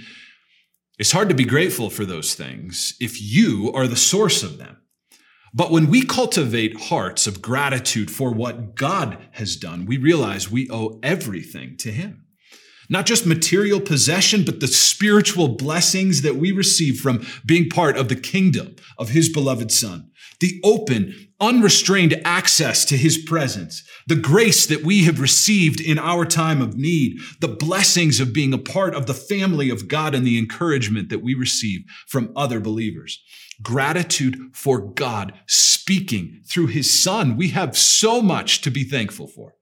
It's 0.98 1.12
hard 1.12 1.28
to 1.28 1.34
be 1.34 1.44
grateful 1.44 1.90
for 1.90 2.04
those 2.04 2.34
things 2.34 2.94
if 3.00 3.20
you 3.20 3.72
are 3.74 3.86
the 3.86 3.96
source 3.96 4.42
of 4.42 4.58
them. 4.58 4.78
But 5.54 5.70
when 5.70 5.88
we 5.88 6.04
cultivate 6.04 6.80
hearts 6.80 7.26
of 7.26 7.42
gratitude 7.42 8.10
for 8.10 8.32
what 8.32 8.74
God 8.74 9.18
has 9.32 9.56
done, 9.56 9.84
we 9.84 9.98
realize 9.98 10.50
we 10.50 10.68
owe 10.70 10.98
everything 11.02 11.76
to 11.78 11.90
Him. 11.92 12.24
Not 12.88 13.06
just 13.06 13.26
material 13.26 13.80
possession, 13.80 14.44
but 14.44 14.60
the 14.60 14.66
spiritual 14.66 15.48
blessings 15.48 16.22
that 16.22 16.36
we 16.36 16.52
receive 16.52 17.00
from 17.00 17.26
being 17.44 17.68
part 17.68 17.96
of 17.96 18.08
the 18.08 18.16
kingdom 18.16 18.76
of 18.98 19.10
His 19.10 19.28
beloved 19.28 19.70
Son. 19.70 20.10
The 20.40 20.60
open, 20.64 21.28
unrestrained 21.40 22.20
access 22.24 22.84
to 22.86 22.96
His 22.96 23.18
presence, 23.18 23.84
the 24.06 24.16
grace 24.16 24.66
that 24.66 24.82
we 24.82 25.04
have 25.04 25.20
received 25.20 25.80
in 25.80 25.98
our 25.98 26.24
time 26.24 26.60
of 26.60 26.76
need, 26.76 27.18
the 27.40 27.48
blessings 27.48 28.20
of 28.20 28.32
being 28.32 28.52
a 28.52 28.58
part 28.58 28.94
of 28.94 29.06
the 29.06 29.14
family 29.14 29.70
of 29.70 29.88
God, 29.88 30.14
and 30.14 30.26
the 30.26 30.38
encouragement 30.38 31.08
that 31.08 31.22
we 31.22 31.34
receive 31.34 31.82
from 32.06 32.32
other 32.36 32.60
believers. 32.60 33.22
Gratitude 33.62 34.38
for 34.52 34.80
God 34.80 35.34
speaking 35.46 36.40
through 36.46 36.68
His 36.68 36.90
Son. 36.90 37.36
We 37.36 37.48
have 37.48 37.76
so 37.76 38.20
much 38.20 38.60
to 38.62 38.70
be 38.70 38.84
thankful 38.84 39.26
for. 39.26 39.54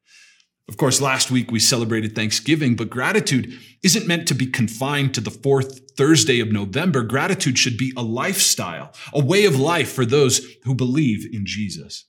Of 0.69 0.77
course, 0.77 1.01
last 1.01 1.33
week 1.33 1.51
we 1.51 1.59
celebrated 1.59 2.15
Thanksgiving, 2.15 2.77
but 2.77 2.91
gratitude 2.91 3.53
isn't 3.83 4.07
meant 4.07 4.29
to 4.29 4.35
be 4.35 4.47
confined 4.47 5.15
to 5.15 5.21
the 5.21 5.31
fourth 5.31 5.97
Thursday 5.97 6.39
of 6.39 6.53
November. 6.53 7.03
Gratitude 7.03 7.59
should 7.59 7.77
be 7.77 7.93
a 7.97 8.03
lifestyle, 8.03 8.93
a 9.13 9.23
way 9.23 9.47
of 9.47 9.59
life 9.59 9.91
for 9.91 10.07
those 10.07 10.41
who 10.63 10.75
believe 10.75 11.27
in 11.33 11.45
Jesus. 11.45 12.05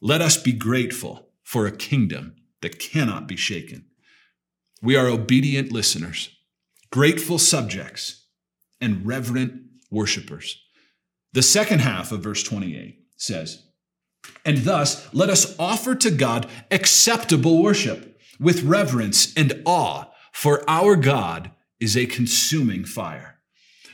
Let 0.00 0.22
us 0.22 0.42
be 0.42 0.52
grateful 0.52 1.29
for 1.50 1.66
a 1.66 1.72
kingdom 1.72 2.32
that 2.62 2.78
cannot 2.78 3.26
be 3.26 3.34
shaken. 3.34 3.84
We 4.80 4.94
are 4.94 5.08
obedient 5.08 5.72
listeners, 5.72 6.30
grateful 6.92 7.38
subjects, 7.38 8.26
and 8.80 9.04
reverent 9.04 9.54
worshipers. 9.90 10.62
The 11.32 11.42
second 11.42 11.80
half 11.80 12.12
of 12.12 12.22
verse 12.22 12.44
28 12.44 13.00
says, 13.16 13.64
and 14.44 14.58
thus, 14.58 15.12
let 15.12 15.28
us 15.28 15.58
offer 15.58 15.96
to 15.96 16.12
God 16.12 16.48
acceptable 16.70 17.60
worship 17.60 18.16
with 18.38 18.62
reverence 18.62 19.34
and 19.36 19.60
awe, 19.64 20.04
for 20.30 20.62
our 20.70 20.94
God 20.94 21.50
is 21.80 21.96
a 21.96 22.06
consuming 22.06 22.84
fire. 22.84 23.40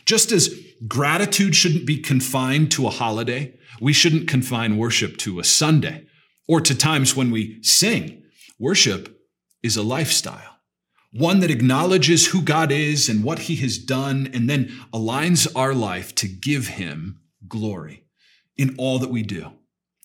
Just 0.04 0.30
as 0.30 0.54
gratitude 0.86 1.56
shouldn't 1.56 1.86
be 1.86 2.02
confined 2.02 2.70
to 2.72 2.86
a 2.86 2.90
holiday, 2.90 3.54
we 3.80 3.94
shouldn't 3.94 4.28
confine 4.28 4.76
worship 4.76 5.16
to 5.16 5.40
a 5.40 5.44
Sunday 5.44 6.04
or 6.48 6.60
to 6.60 6.74
times 6.76 7.16
when 7.16 7.30
we 7.30 7.62
sing. 7.62 8.22
Worship 8.58 9.20
is 9.62 9.76
a 9.76 9.82
lifestyle, 9.82 10.58
one 11.12 11.40
that 11.40 11.50
acknowledges 11.50 12.28
who 12.28 12.40
God 12.42 12.70
is 12.70 13.08
and 13.08 13.24
what 13.24 13.40
he 13.40 13.56
has 13.56 13.78
done, 13.78 14.30
and 14.32 14.48
then 14.48 14.72
aligns 14.92 15.46
our 15.56 15.74
life 15.74 16.14
to 16.16 16.28
give 16.28 16.68
him 16.68 17.20
glory 17.48 18.04
in 18.56 18.74
all 18.78 18.98
that 18.98 19.10
we 19.10 19.22
do. 19.22 19.52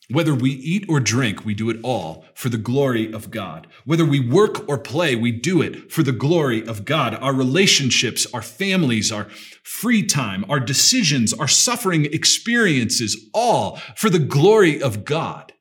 Whether 0.10 0.36
we 0.36 0.51
eat 0.51 0.86
or 0.89 0.99
drink, 0.99 1.45
we 1.45 1.54
do 1.54 1.69
it 1.69 1.80
all 1.84 2.25
for 2.34 2.49
the 2.49 2.58
glory 2.58 3.13
of 3.13 3.32
God. 3.32 3.67
Whether 3.86 4.04
we 4.04 4.19
work 4.19 4.67
or 4.67 4.77
play, 4.77 5.15
we 5.15 5.32
do 5.32 5.62
it 5.62 5.89
for 5.89 6.04
the 6.04 6.12
glory 6.12 6.67
of 6.67 6.84
God. 6.84 7.15
Our 7.15 7.34
relationships, 7.34 8.27
our 8.34 8.41
families, 8.41 9.10
our 9.10 9.30
free 9.63 10.06
time, 10.06 10.43
our 10.49 10.60
decisions, 10.60 11.32
our 11.32 11.47
suffering 11.47 12.06
experiences, 12.06 13.30
all 13.34 13.77
for 13.95 14.10
the 14.10 14.19
glory 14.19 14.82
of 14.82 15.06
God. 15.06 15.54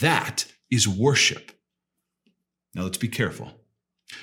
That 0.00 0.46
is 0.70 0.88
worship. 0.88 1.52
Now 2.74 2.82
let's 2.84 2.98
be 2.98 3.08
careful. 3.08 3.52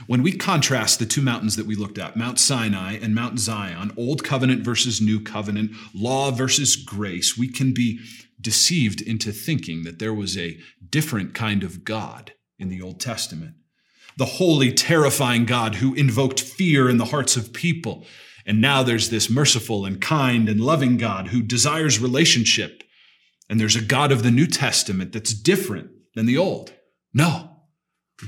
When 0.07 0.23
we 0.23 0.31
contrast 0.31 0.99
the 0.99 1.05
two 1.05 1.21
mountains 1.21 1.55
that 1.55 1.65
we 1.65 1.75
looked 1.75 1.97
at, 1.97 2.15
Mount 2.15 2.39
Sinai 2.39 2.93
and 2.93 3.15
Mount 3.15 3.39
Zion, 3.39 3.91
Old 3.97 4.23
Covenant 4.23 4.63
versus 4.63 5.01
New 5.01 5.19
Covenant, 5.19 5.71
law 5.93 6.31
versus 6.31 6.75
grace, 6.75 7.37
we 7.37 7.47
can 7.47 7.73
be 7.73 7.99
deceived 8.39 9.01
into 9.01 9.31
thinking 9.31 9.83
that 9.83 9.99
there 9.99 10.13
was 10.13 10.37
a 10.37 10.59
different 10.89 11.33
kind 11.33 11.63
of 11.63 11.83
God 11.83 12.33
in 12.57 12.69
the 12.69 12.81
Old 12.81 12.99
Testament. 12.99 13.55
The 14.17 14.25
holy, 14.25 14.71
terrifying 14.71 15.45
God 15.45 15.75
who 15.75 15.93
invoked 15.93 16.39
fear 16.39 16.89
in 16.89 16.97
the 16.97 17.05
hearts 17.05 17.35
of 17.35 17.53
people. 17.53 18.05
And 18.45 18.61
now 18.61 18.83
there's 18.83 19.09
this 19.09 19.29
merciful 19.29 19.85
and 19.85 20.01
kind 20.01 20.49
and 20.49 20.59
loving 20.59 20.97
God 20.97 21.27
who 21.27 21.41
desires 21.41 21.99
relationship. 21.99 22.83
And 23.49 23.59
there's 23.59 23.75
a 23.75 23.81
God 23.81 24.11
of 24.11 24.23
the 24.23 24.31
New 24.31 24.47
Testament 24.47 25.11
that's 25.11 25.33
different 25.33 25.89
than 26.15 26.25
the 26.25 26.37
Old. 26.37 26.73
No, 27.13 27.63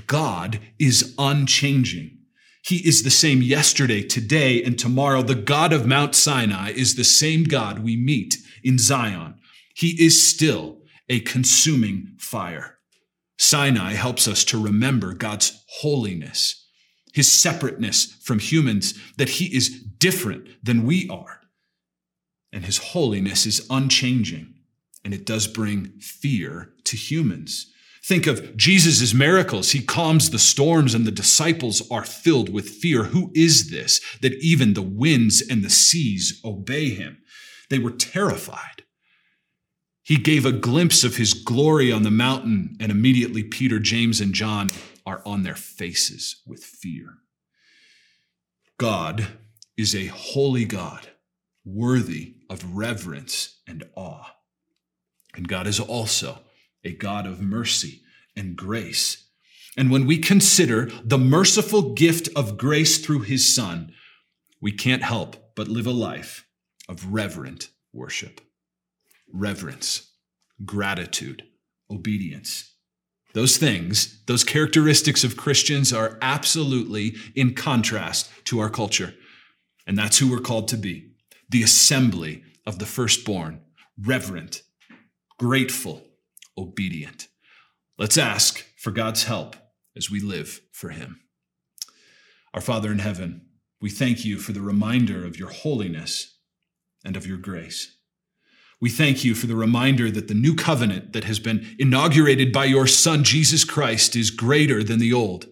God 0.07 0.59
is 0.79 1.13
unchanging. 1.17 2.17
He 2.63 2.77
is 2.87 3.03
the 3.03 3.09
same 3.09 3.41
yesterday, 3.41 4.03
today, 4.03 4.63
and 4.63 4.77
tomorrow. 4.77 5.21
The 5.21 5.35
God 5.35 5.73
of 5.73 5.87
Mount 5.87 6.15
Sinai 6.15 6.71
is 6.71 6.95
the 6.95 7.03
same 7.03 7.43
God 7.43 7.79
we 7.79 7.95
meet 7.95 8.37
in 8.63 8.77
Zion. 8.77 9.35
He 9.75 10.03
is 10.03 10.25
still 10.27 10.79
a 11.09 11.19
consuming 11.21 12.15
fire. 12.19 12.77
Sinai 13.37 13.93
helps 13.93 14.27
us 14.27 14.43
to 14.45 14.63
remember 14.63 15.13
God's 15.13 15.63
holiness, 15.79 16.67
his 17.13 17.31
separateness 17.31 18.05
from 18.21 18.39
humans, 18.39 18.93
that 19.17 19.29
he 19.29 19.45
is 19.55 19.81
different 19.97 20.47
than 20.63 20.85
we 20.85 21.09
are. 21.09 21.41
And 22.53 22.65
his 22.65 22.77
holiness 22.77 23.45
is 23.47 23.65
unchanging, 23.69 24.50
and 25.03 25.13
it 25.13 25.25
does 25.25 25.47
bring 25.47 25.99
fear 25.99 26.73
to 26.85 26.95
humans. 26.95 27.71
Think 28.03 28.25
of 28.25 28.57
Jesus' 28.57 29.13
miracles. 29.13 29.71
He 29.71 29.81
calms 29.81 30.29
the 30.29 30.39
storms, 30.39 30.95
and 30.95 31.05
the 31.05 31.11
disciples 31.11 31.83
are 31.91 32.03
filled 32.03 32.49
with 32.49 32.67
fear. 32.67 33.03
Who 33.05 33.31
is 33.35 33.69
this 33.69 34.01
that 34.21 34.33
even 34.33 34.73
the 34.73 34.81
winds 34.81 35.41
and 35.47 35.63
the 35.63 35.69
seas 35.69 36.41
obey 36.43 36.89
him? 36.89 37.19
They 37.69 37.77
were 37.77 37.91
terrified. 37.91 38.83
He 40.03 40.17
gave 40.17 40.45
a 40.45 40.51
glimpse 40.51 41.03
of 41.03 41.17
his 41.17 41.33
glory 41.33 41.91
on 41.91 42.01
the 42.01 42.11
mountain, 42.11 42.75
and 42.79 42.91
immediately 42.91 43.43
Peter, 43.43 43.79
James, 43.79 44.19
and 44.19 44.33
John 44.33 44.69
are 45.05 45.21
on 45.25 45.43
their 45.43 45.55
faces 45.55 46.41
with 46.45 46.63
fear. 46.63 47.19
God 48.79 49.27
is 49.77 49.95
a 49.95 50.07
holy 50.07 50.65
God, 50.65 51.07
worthy 51.63 52.37
of 52.49 52.75
reverence 52.75 53.61
and 53.67 53.83
awe. 53.95 54.31
And 55.35 55.47
God 55.47 55.67
is 55.67 55.79
also 55.79 56.39
a 56.83 56.93
God 56.93 57.25
of 57.25 57.41
mercy 57.41 58.01
and 58.35 58.55
grace. 58.55 59.25
And 59.77 59.89
when 59.89 60.05
we 60.05 60.17
consider 60.17 60.89
the 61.03 61.17
merciful 61.17 61.93
gift 61.93 62.29
of 62.35 62.57
grace 62.57 63.03
through 63.03 63.21
his 63.21 63.53
Son, 63.53 63.93
we 64.59 64.71
can't 64.71 65.03
help 65.03 65.55
but 65.55 65.67
live 65.67 65.87
a 65.87 65.91
life 65.91 66.45
of 66.87 67.13
reverent 67.13 67.69
worship 67.93 68.41
reverence, 69.33 70.11
gratitude, 70.65 71.43
obedience. 71.89 72.73
Those 73.33 73.55
things, 73.55 74.21
those 74.25 74.43
characteristics 74.43 75.23
of 75.23 75.37
Christians 75.37 75.93
are 75.93 76.17
absolutely 76.21 77.15
in 77.33 77.53
contrast 77.53 78.29
to 78.45 78.59
our 78.59 78.69
culture. 78.69 79.13
And 79.87 79.97
that's 79.97 80.17
who 80.17 80.29
we're 80.29 80.39
called 80.39 80.67
to 80.69 80.77
be 80.77 81.11
the 81.49 81.63
assembly 81.63 82.43
of 82.65 82.79
the 82.79 82.85
firstborn, 82.85 83.61
reverent, 83.97 84.63
grateful, 85.41 86.03
obedient. 86.55 87.27
Let's 87.97 88.15
ask 88.15 88.63
for 88.77 88.91
God's 88.91 89.23
help 89.23 89.55
as 89.97 90.07
we 90.07 90.19
live 90.19 90.61
for 90.71 90.89
Him. 90.89 91.19
Our 92.53 92.61
Father 92.61 92.91
in 92.91 92.99
heaven, 92.99 93.47
we 93.81 93.89
thank 93.89 94.23
you 94.23 94.37
for 94.37 94.51
the 94.51 94.61
reminder 94.61 95.25
of 95.25 95.39
your 95.39 95.49
holiness 95.49 96.37
and 97.03 97.17
of 97.17 97.25
your 97.25 97.39
grace. 97.39 97.97
We 98.79 98.91
thank 98.91 99.23
you 99.23 99.33
for 99.33 99.47
the 99.47 99.55
reminder 99.55 100.11
that 100.11 100.27
the 100.27 100.35
new 100.35 100.53
covenant 100.55 101.13
that 101.13 101.23
has 101.23 101.39
been 101.39 101.75
inaugurated 101.79 102.53
by 102.53 102.65
your 102.65 102.85
Son, 102.85 103.23
Jesus 103.23 103.63
Christ, 103.63 104.15
is 104.15 104.29
greater 104.29 104.83
than 104.83 104.99
the 104.99 105.11
old, 105.11 105.47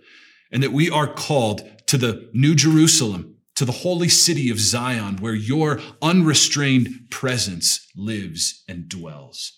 and 0.51 0.61
that 0.61 0.71
we 0.71 0.87
are 0.87 1.11
called 1.11 1.67
to 1.87 1.97
the 1.97 2.29
New 2.31 2.53
Jerusalem, 2.53 3.37
to 3.55 3.65
the 3.65 3.71
holy 3.71 4.09
city 4.09 4.51
of 4.51 4.59
Zion, 4.59 5.17
where 5.17 5.33
your 5.33 5.81
unrestrained 5.99 7.07
presence 7.09 7.87
lives 7.95 8.63
and 8.67 8.87
dwells. 8.87 9.55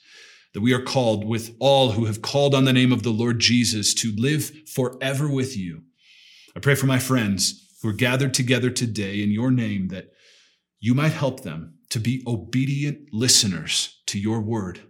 That 0.53 0.61
we 0.61 0.73
are 0.73 0.81
called 0.81 1.23
with 1.23 1.55
all 1.59 1.91
who 1.91 2.05
have 2.05 2.21
called 2.21 2.53
on 2.53 2.65
the 2.65 2.73
name 2.73 2.91
of 2.91 3.03
the 3.03 3.11
Lord 3.11 3.39
Jesus 3.39 3.93
to 3.95 4.13
live 4.15 4.67
forever 4.67 5.29
with 5.29 5.55
you. 5.55 5.83
I 6.55 6.59
pray 6.59 6.75
for 6.75 6.87
my 6.87 6.99
friends 6.99 7.67
who 7.81 7.89
are 7.89 7.93
gathered 7.93 8.33
together 8.33 8.69
today 8.69 9.23
in 9.23 9.31
your 9.31 9.49
name 9.49 9.87
that 9.87 10.11
you 10.79 10.93
might 10.93 11.13
help 11.13 11.41
them 11.41 11.75
to 11.89 11.99
be 11.99 12.23
obedient 12.27 13.13
listeners 13.13 14.01
to 14.07 14.19
your 14.19 14.41
word, 14.41 14.81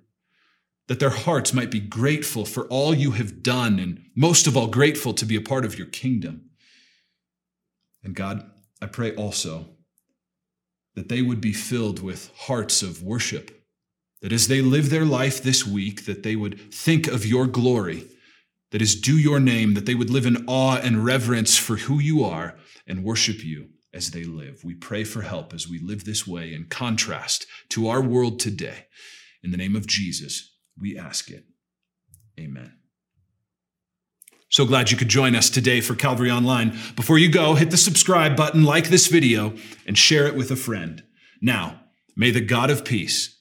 that 0.87 0.99
their 0.99 1.09
hearts 1.09 1.53
might 1.53 1.69
be 1.69 1.79
grateful 1.79 2.45
for 2.45 2.65
all 2.67 2.93
you 2.93 3.11
have 3.11 3.43
done, 3.43 3.79
and 3.79 4.03
most 4.15 4.47
of 4.47 4.57
all, 4.57 4.67
grateful 4.67 5.13
to 5.13 5.25
be 5.25 5.35
a 5.35 5.41
part 5.41 5.65
of 5.65 5.77
your 5.77 5.87
kingdom. 5.87 6.49
And 8.03 8.15
God, 8.15 8.49
I 8.81 8.87
pray 8.87 9.15
also 9.15 9.69
that 10.95 11.07
they 11.07 11.21
would 11.21 11.39
be 11.39 11.53
filled 11.53 12.01
with 12.01 12.31
hearts 12.35 12.81
of 12.81 13.03
worship, 13.03 13.60
that 14.21 14.31
as 14.31 14.47
they 14.47 14.61
live 14.61 14.89
their 14.89 15.05
life 15.05 15.41
this 15.41 15.65
week, 15.65 16.05
that 16.05 16.23
they 16.23 16.35
would 16.35 16.59
think 16.73 17.07
of 17.07 17.25
your 17.25 17.47
glory, 17.47 18.07
that 18.71 18.81
is 18.81 18.99
due 18.99 19.17
your 19.17 19.39
name, 19.39 19.73
that 19.73 19.85
they 19.85 19.95
would 19.95 20.09
live 20.09 20.25
in 20.25 20.45
awe 20.47 20.77
and 20.77 21.03
reverence 21.03 21.57
for 21.57 21.77
who 21.77 21.99
you 21.99 22.23
are 22.23 22.55
and 22.87 23.03
worship 23.03 23.43
you 23.43 23.69
as 23.93 24.11
they 24.11 24.23
live. 24.23 24.63
We 24.63 24.73
pray 24.73 25.03
for 25.03 25.21
help 25.21 25.53
as 25.53 25.67
we 25.67 25.79
live 25.79 26.05
this 26.05 26.25
way 26.25 26.53
in 26.53 26.65
contrast 26.65 27.45
to 27.69 27.87
our 27.87 28.01
world 28.01 28.39
today. 28.39 28.87
In 29.43 29.51
the 29.51 29.57
name 29.57 29.75
of 29.75 29.87
Jesus, 29.87 30.55
we 30.79 30.97
ask 30.97 31.29
it. 31.29 31.45
Amen. 32.39 32.73
So 34.49 34.65
glad 34.65 34.91
you 34.91 34.97
could 34.97 35.09
join 35.09 35.35
us 35.35 35.49
today 35.49 35.81
for 35.81 35.95
Calvary 35.95 36.29
Online. 36.29 36.77
Before 36.95 37.17
you 37.17 37.31
go, 37.31 37.55
hit 37.55 37.71
the 37.71 37.77
subscribe 37.77 38.35
button, 38.35 38.63
like 38.63 38.89
this 38.89 39.07
video, 39.07 39.53
and 39.87 39.97
share 39.97 40.27
it 40.27 40.35
with 40.35 40.51
a 40.51 40.57
friend. 40.57 41.03
Now, 41.41 41.81
may 42.15 42.31
the 42.31 42.41
God 42.41 42.69
of 42.69 42.83
peace, 42.83 43.40